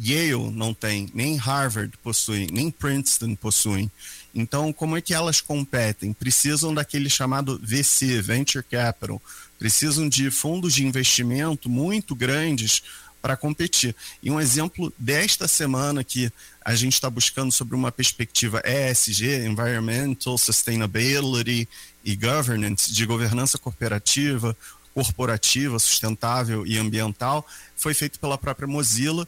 [0.01, 3.91] Yale não tem, nem Harvard possui, nem Princeton possuem.
[4.33, 6.13] Então, como é que elas competem?
[6.13, 9.21] Precisam daquele chamado VC, Venture Capital,
[9.59, 12.81] precisam de fundos de investimento muito grandes
[13.21, 13.93] para competir.
[14.23, 16.31] E um exemplo desta semana que
[16.63, 21.67] a gente está buscando sobre uma perspectiva ESG, Environmental Sustainability
[22.03, 24.55] e Governance, de governança cooperativa,
[24.93, 27.45] corporativa, sustentável e ambiental,
[27.75, 29.27] foi feito pela própria Mozilla,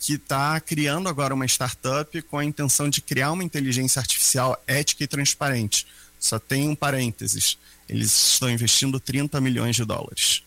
[0.00, 5.04] que está criando agora uma startup com a intenção de criar uma inteligência artificial ética
[5.04, 5.86] e transparente.
[6.18, 7.58] Só tem um parênteses
[7.88, 10.42] eles estão investindo 30 milhões de dólares.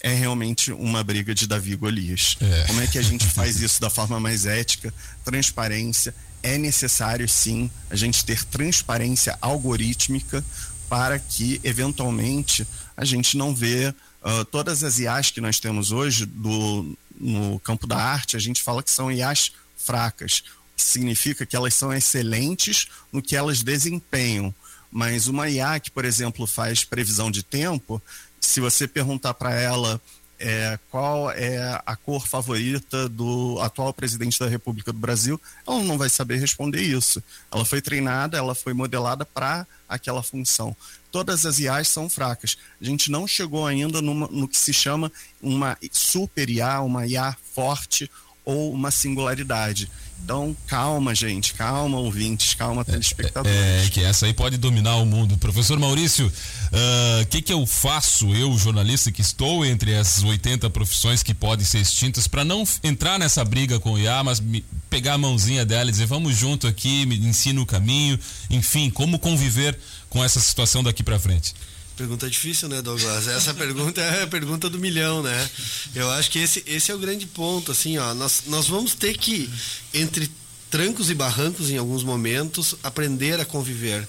[0.00, 2.36] É realmente uma briga de Davi e Golias.
[2.40, 2.64] É.
[2.66, 4.92] Como é que a gente faz isso da forma mais ética,
[5.24, 6.14] transparência?
[6.42, 10.44] É necessário, sim, a gente ter transparência algorítmica
[10.88, 13.92] para que, eventualmente, a gente não vê
[14.22, 18.62] uh, todas as IAs que nós temos hoje do, no campo da arte, a gente
[18.62, 20.44] fala que são IAs fracas,
[20.76, 24.54] que significa que elas são excelentes no que elas desempenham,
[24.90, 28.00] mas uma IA que, por exemplo, faz previsão de tempo,
[28.40, 30.00] se você perguntar para ela
[30.38, 35.98] é, qual é a cor favorita do atual presidente da República do Brasil, ela não
[35.98, 37.22] vai saber responder isso.
[37.50, 40.76] Ela foi treinada, ela foi modelada para aquela função.
[41.10, 42.56] Todas as IAs são fracas.
[42.80, 45.10] A gente não chegou ainda numa, no que se chama
[45.42, 48.10] uma super IA, uma IA forte
[48.48, 49.90] ou uma singularidade.
[50.24, 53.54] Então, calma, gente, calma, ouvintes, calma, telespectadores.
[53.56, 55.36] É, é que essa aí pode dominar o mundo.
[55.36, 60.70] Professor Maurício, o uh, que, que eu faço, eu, jornalista, que estou entre as 80
[60.70, 64.64] profissões que podem ser extintas, para não entrar nessa briga com o IA, mas me,
[64.88, 68.18] pegar a mãozinha dela e dizer, vamos junto aqui, me ensina o caminho,
[68.48, 69.78] enfim, como conviver
[70.08, 71.54] com essa situação daqui para frente?
[71.98, 73.26] Pergunta difícil, né, Douglas?
[73.26, 75.50] Essa pergunta é a pergunta do milhão, né?
[75.96, 78.14] Eu acho que esse, esse é o grande ponto, assim, ó.
[78.14, 79.50] Nós, nós vamos ter que,
[79.92, 80.30] entre
[80.70, 84.06] trancos e barrancos em alguns momentos, aprender a conviver.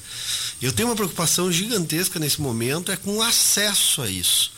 [0.62, 4.52] Eu tenho uma preocupação gigantesca nesse momento é com o acesso a isso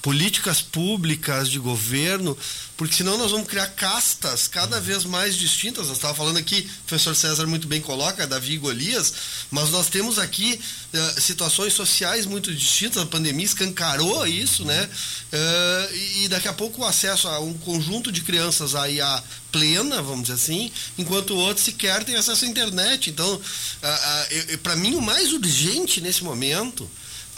[0.00, 2.36] políticas públicas de governo,
[2.76, 5.88] porque senão nós vamos criar castas cada vez mais distintas.
[5.88, 9.12] Nós estava falando aqui, o professor César muito bem coloca, Davi e Golias,
[9.50, 10.60] mas nós temos aqui
[10.94, 14.88] uh, situações sociais muito distintas, a pandemia escancarou isso, né?
[15.32, 20.00] Uh, e daqui a pouco o acesso a um conjunto de crianças aí a plena,
[20.00, 23.10] vamos dizer assim, enquanto outros sequer têm acesso à internet.
[23.10, 26.88] Então, uh, para mim, o mais urgente nesse momento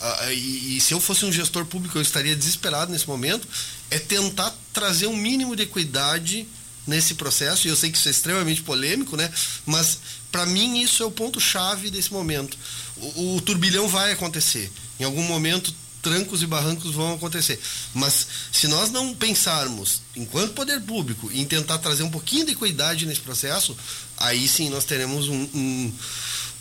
[0.00, 3.46] uh, e, e, se eu fosse um gestor público eu estaria desesperado nesse momento,
[3.90, 6.46] é tentar trazer um mínimo de equidade
[6.86, 9.30] nesse processo, e eu sei que isso é extremamente polêmico, né?
[9.66, 9.98] Mas
[10.32, 12.56] para mim isso é o ponto chave desse momento.
[12.96, 14.70] O, o turbilhão vai acontecer.
[14.98, 15.72] Em algum momento
[16.02, 17.60] trancos e barrancos vão acontecer.
[17.94, 23.06] Mas se nós não pensarmos, enquanto poder público, em tentar trazer um pouquinho de equidade
[23.06, 23.76] nesse processo,
[24.16, 25.92] aí sim nós teremos um, um,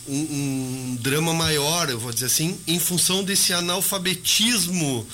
[0.09, 5.05] um, um, drama maior, eu vou dizer assim, em função desse analfabetismo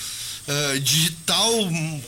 [0.47, 2.01] uh, digital uh,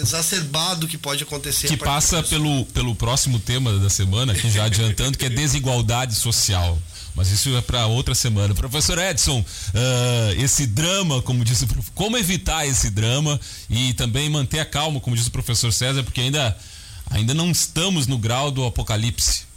[0.00, 1.68] exacerbado que pode acontecer.
[1.68, 6.78] Que passa pelo, pelo próximo tema da semana, aqui já adiantando, que é desigualdade social.
[7.14, 8.54] Mas isso é para outra semana.
[8.54, 14.64] Professor Edson, uh, esse drama, como disse, como evitar esse drama e também manter a
[14.64, 16.56] calma, como disse o professor César, porque ainda,
[17.08, 19.53] ainda não estamos no grau do apocalipse.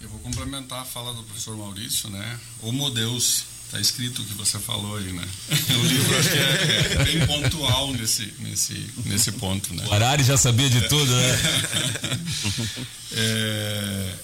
[0.00, 2.40] Eu vou complementar a fala do professor Maurício, né?
[2.62, 5.28] Homo Deus, está escrito o que você falou aí, né?
[5.76, 9.84] O livro acho que é, é, bem pontual nesse, nesse, nesse ponto, né?
[9.86, 11.38] O Arari já sabia de tudo, né?
[13.12, 14.14] é,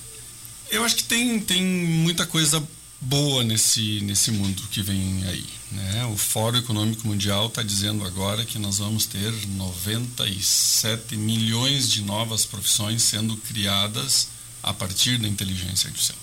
[0.71, 2.67] eu acho que tem, tem muita coisa
[2.99, 5.45] boa nesse, nesse mundo que vem aí.
[5.73, 6.07] Né?
[6.07, 12.47] O Fórum Econômico Mundial está dizendo agora que nós vamos ter 97 milhões de novas
[12.47, 14.29] profissões sendo criadas
[14.67, 16.19] a partir da inteligência artificial.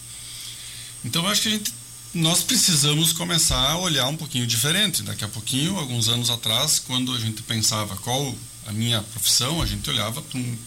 [1.04, 1.74] Então, eu acho que a gente,
[2.14, 5.02] nós precisamos começar a olhar um pouquinho diferente.
[5.02, 8.36] Daqui a pouquinho, alguns anos atrás, quando a gente pensava qual
[8.68, 10.58] a minha profissão, a gente olhava para um,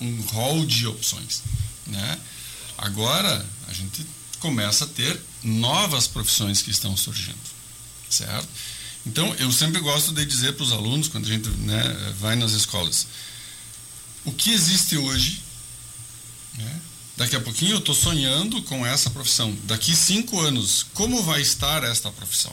[0.00, 1.42] um rol de opções.
[1.86, 2.18] Né?
[2.78, 4.04] Agora, a gente
[4.40, 7.38] começa a ter novas profissões que estão surgindo,
[8.08, 8.48] certo?
[9.06, 12.52] Então, eu sempre gosto de dizer para os alunos, quando a gente né, vai nas
[12.52, 13.06] escolas,
[14.24, 15.42] o que existe hoje,
[16.54, 16.80] né?
[17.16, 19.54] daqui a pouquinho eu estou sonhando com essa profissão.
[19.64, 22.52] Daqui cinco anos, como vai estar esta profissão?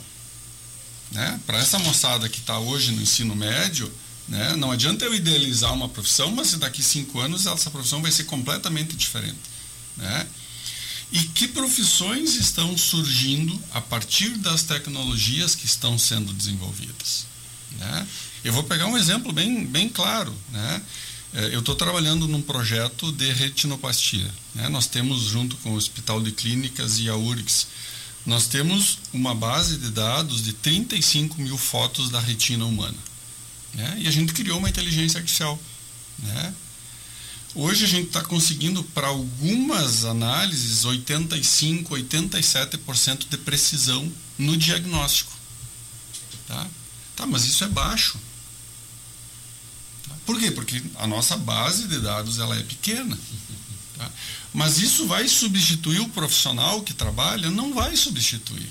[1.11, 1.39] Né?
[1.45, 3.91] Para essa moçada que está hoje no ensino médio,
[4.27, 8.25] né, não adianta eu idealizar uma profissão, mas daqui cinco anos essa profissão vai ser
[8.25, 9.39] completamente diferente.
[9.95, 10.27] Né?
[11.11, 17.25] E que profissões estão surgindo a partir das tecnologias que estão sendo desenvolvidas?
[17.79, 18.07] Né?
[18.43, 20.35] Eu vou pegar um exemplo bem, bem claro.
[20.51, 20.81] Né?
[21.33, 24.31] É, eu estou trabalhando num projeto de retinoplastia.
[24.55, 24.69] Né?
[24.69, 27.67] Nós temos, junto com o Hospital de Clínicas e a URIX,
[28.25, 32.97] nós temos uma base de dados de 35 mil fotos da retina humana.
[33.73, 33.97] Né?
[34.01, 35.59] E a gente criou uma inteligência artificial.
[36.19, 36.53] Né?
[37.55, 45.31] Hoje a gente está conseguindo, para algumas análises, 85%, 87% de precisão no diagnóstico.
[46.47, 46.67] Tá?
[47.15, 48.19] tá, mas isso é baixo.
[50.27, 50.51] Por quê?
[50.51, 53.17] Porque a nossa base de dados ela é pequena.
[53.97, 54.11] Tá?
[54.53, 57.49] Mas isso vai substituir o profissional que trabalha?
[57.49, 58.69] Não vai substituir.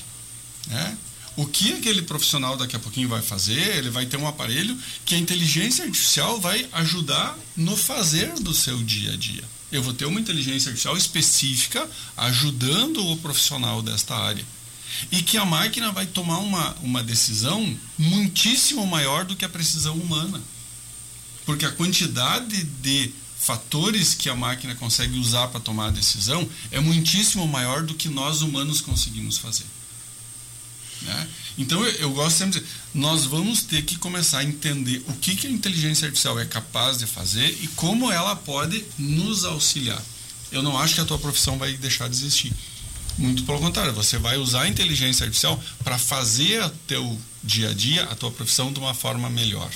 [0.67, 0.99] Né?
[1.35, 3.77] O que aquele profissional daqui a pouquinho vai fazer?
[3.77, 4.77] Ele vai ter um aparelho
[5.07, 9.45] que a inteligência artificial vai ajudar no fazer do seu dia a dia.
[9.73, 11.89] Eu vou ter uma inteligência artificial específica
[12.19, 14.45] ajudando o profissional desta área.
[15.11, 19.95] E que a máquina vai tomar uma, uma decisão muitíssimo maior do que a precisão
[19.97, 20.41] humana.
[21.47, 26.81] Porque a quantidade de fatores que a máquina consegue usar para tomar a decisão é
[26.81, 29.65] muitíssimo maior do que nós humanos conseguimos fazer.
[31.03, 31.29] Né?
[31.57, 35.13] Então eu, eu, gosto sempre de dizer, nós vamos ter que começar a entender o
[35.13, 40.03] que, que a inteligência artificial é capaz de fazer e como ela pode nos auxiliar.
[40.51, 42.53] Eu não acho que a tua profissão vai deixar de existir.
[43.19, 47.75] Muito pelo contrário, você vai usar a inteligência artificial para fazer o teu dia a
[47.75, 49.71] dia, a tua profissão de uma forma melhor.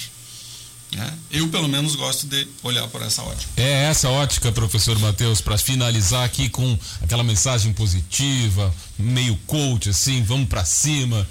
[0.93, 1.19] Né?
[1.31, 3.53] Eu, pelo menos, gosto de olhar por essa ótica.
[3.57, 10.23] É essa ótica, professor Matheus, para finalizar aqui com aquela mensagem positiva, meio coach, assim,
[10.23, 11.27] vamos para cima.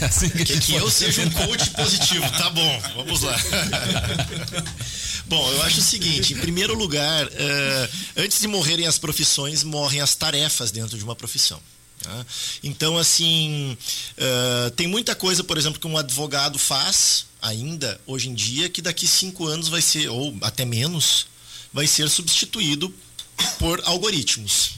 [0.00, 3.36] É assim que, que, que eu seja um coach positivo, tá bom, vamos lá.
[5.28, 10.00] bom, eu acho o seguinte: em primeiro lugar, uh, antes de morrerem as profissões, morrem
[10.00, 11.60] as tarefas dentro de uma profissão.
[12.02, 12.26] Tá?
[12.62, 13.76] Então, assim,
[14.16, 18.82] uh, tem muita coisa, por exemplo, que um advogado faz ainda hoje em dia que
[18.82, 21.26] daqui cinco anos vai ser, ou até menos,
[21.72, 22.92] vai ser substituído
[23.58, 24.72] por algoritmos.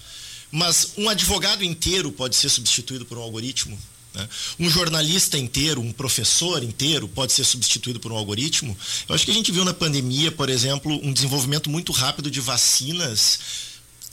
[0.50, 3.78] Mas um advogado inteiro pode ser substituído por um algoritmo?
[4.12, 4.28] Né?
[4.58, 8.76] Um jornalista inteiro, um professor inteiro pode ser substituído por um algoritmo?
[9.08, 12.40] Eu acho que a gente viu na pandemia, por exemplo, um desenvolvimento muito rápido de
[12.40, 13.38] vacinas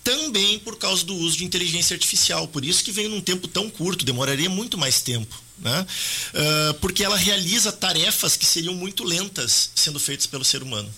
[0.08, 2.48] também por causa do uso de inteligência artificial.
[2.48, 5.38] Por isso que veio num tempo tão curto, demoraria muito mais tempo.
[5.60, 5.86] Né?
[6.34, 10.90] Uh, porque ela realiza tarefas que seriam muito lentas sendo feitas pelo ser humano.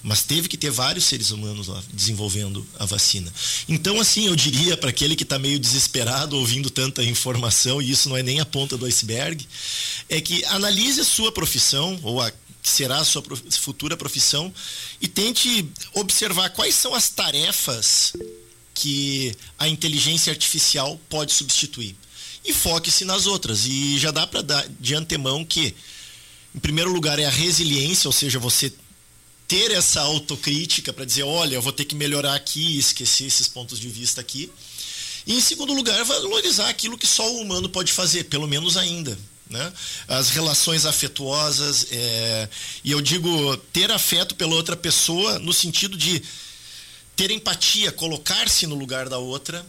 [0.00, 3.32] Mas teve que ter vários seres humanos lá desenvolvendo a vacina.
[3.68, 8.08] Então, assim, eu diria para aquele que está meio desesperado ouvindo tanta informação, e isso
[8.08, 9.46] não é nem a ponta do iceberg,
[10.08, 13.22] é que analise a sua profissão, ou a que será a sua
[13.60, 14.52] futura profissão,
[15.00, 18.12] e tente observar quais são as tarefas
[18.74, 21.94] que a inteligência artificial pode substituir.
[22.44, 23.66] E foque-se nas outras.
[23.66, 25.74] E já dá para dar de antemão que,
[26.54, 28.72] em primeiro lugar, é a resiliência, ou seja, você
[29.46, 33.78] ter essa autocrítica para dizer, olha, eu vou ter que melhorar aqui, esquecer esses pontos
[33.78, 34.50] de vista aqui.
[35.26, 39.16] E em segundo lugar, valorizar aquilo que só o humano pode fazer, pelo menos ainda.
[39.52, 39.72] né?
[40.08, 42.48] As relações afetuosas, é,
[42.82, 46.22] e eu digo ter afeto pela outra pessoa no sentido de
[47.16, 49.64] ter empatia, colocar-se no lugar da outra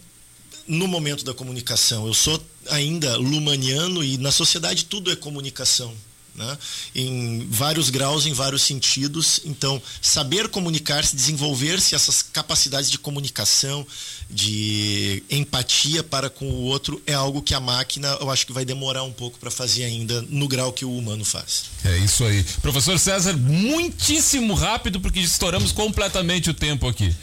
[0.67, 2.07] no momento da comunicação.
[2.07, 5.93] Eu sou ainda lumaniano e na sociedade tudo é comunicação
[6.35, 6.57] né?
[6.95, 9.41] em vários graus, em vários sentidos.
[9.45, 13.85] Então, saber comunicar-se, desenvolver-se essas capacidades de comunicação,
[14.29, 18.65] de empatia para com o outro é algo que a máquina, eu acho que vai
[18.65, 21.65] demorar um pouco para fazer ainda no grau que o humano faz.
[21.83, 22.43] É isso aí.
[22.61, 27.13] Professor César, muitíssimo rápido porque estouramos completamente o tempo aqui.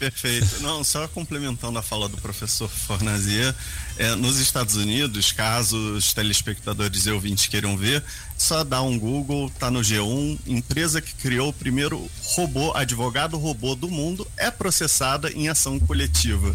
[0.00, 0.62] Perfeito.
[0.62, 3.54] Não, só complementando a fala do professor Fornazia,
[3.98, 8.02] é, nos Estados Unidos, caso os telespectadores e ouvintes queiram ver,
[8.34, 13.74] só dá um Google, tá no G1, empresa que criou o primeiro robô, advogado robô
[13.74, 16.54] do mundo, é processada em ação coletiva.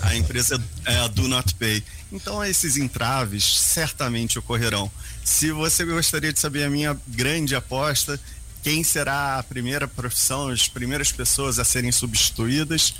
[0.00, 1.84] A empresa é a Do Not Pay.
[2.10, 4.90] Então esses entraves certamente ocorrerão.
[5.22, 8.18] Se você gostaria de saber a minha grande aposta,
[8.66, 12.94] quem será a primeira profissão, as primeiras pessoas a serem substituídas.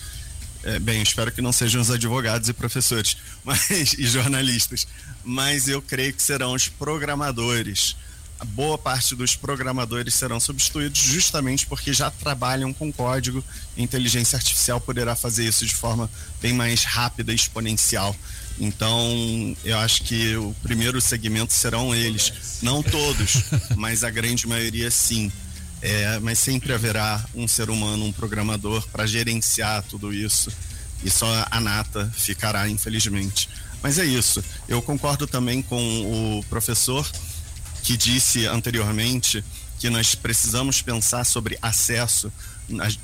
[0.63, 4.87] É, bem, espero que não sejam os advogados e professores mas, e jornalistas,
[5.25, 7.97] mas eu creio que serão os programadores.
[8.39, 13.43] A boa parte dos programadores serão substituídos justamente porque já trabalham com código.
[13.77, 16.09] A inteligência artificial poderá fazer isso de forma
[16.41, 18.15] bem mais rápida e exponencial.
[18.61, 22.61] Então, eu acho que o primeiro segmento serão eles.
[22.63, 23.43] Não todos,
[23.75, 25.33] mas a grande maioria sim.
[25.89, 30.51] É, mas sempre haverá um ser humano, um programador para gerenciar tudo isso.
[31.05, 33.49] E só a nata ficará, infelizmente.
[33.81, 34.43] Mas é isso.
[34.69, 37.09] Eu concordo também com o professor
[37.85, 39.45] que disse anteriormente
[39.79, 42.33] que nós precisamos pensar sobre acesso.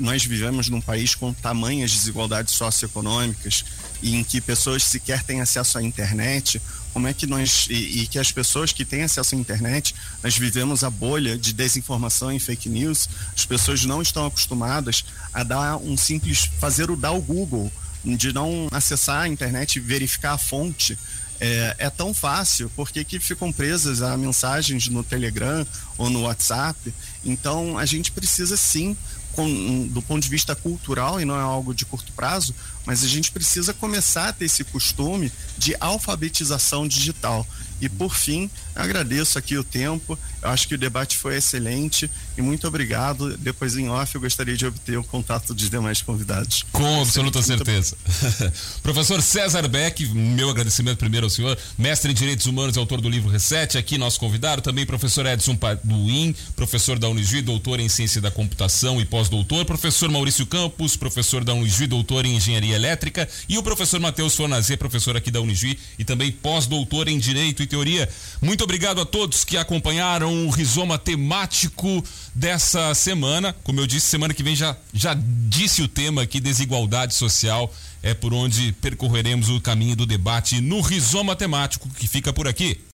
[0.01, 3.65] Nós vivemos num país com tamanhas desigualdades socioeconômicas
[4.03, 6.61] em que pessoas sequer têm acesso à internet
[6.93, 10.37] como é que nós e, e, que as pessoas que têm acesso à internet, nós
[10.37, 13.09] vivemos a bolha de desinformação e fake news.
[13.35, 17.73] As pessoas não estão acostumadas a dar um simples fazer o dar o Google,
[18.05, 20.99] de não acessar a internet e verificar a fonte.
[21.41, 25.67] É, é tão fácil, porque que ficam presas a mensagens no Telegram
[25.99, 26.95] ou no WhatsApp.
[27.25, 28.97] Então a gente precisa sim
[29.33, 32.55] com, do ponto de vista cultural e não é algo de curto prazo,
[32.87, 37.47] mas a gente precisa começar a ter esse costume de alfabetização digital.
[37.83, 40.17] E por fim, agradeço aqui o tempo.
[40.41, 42.09] Eu acho que o debate foi excelente
[42.39, 43.37] e muito obrigado.
[43.37, 46.65] Depois em off eu gostaria de obter o contato dos demais convidados.
[46.71, 47.97] Com absoluta certeza.
[48.85, 53.09] Professor César Beck, meu agradecimento primeiro ao senhor, mestre em Direitos Humanos e autor do
[53.09, 58.21] livro Reset, aqui nosso convidado, também professor Edson Paduim, professor da Unijuí, doutor em Ciência
[58.21, 63.59] da Computação e pós-doutor, professor Maurício Campos, professor da Unijuí, doutor em Engenharia Elétrica e
[63.59, 68.09] o professor Matheus Fornazê, professor aqui da Unijuí e também pós-doutor em Direito e teoria.
[68.41, 72.05] Muito obrigado a todos que acompanharam o rizoma temático
[72.35, 73.55] dessa semana.
[73.63, 75.17] Como eu disse, semana que vem já, já
[75.49, 77.73] disse o tema aqui: desigualdade social.
[78.03, 82.81] É por onde percorreremos o caminho do debate no rizoma temático que fica por aqui.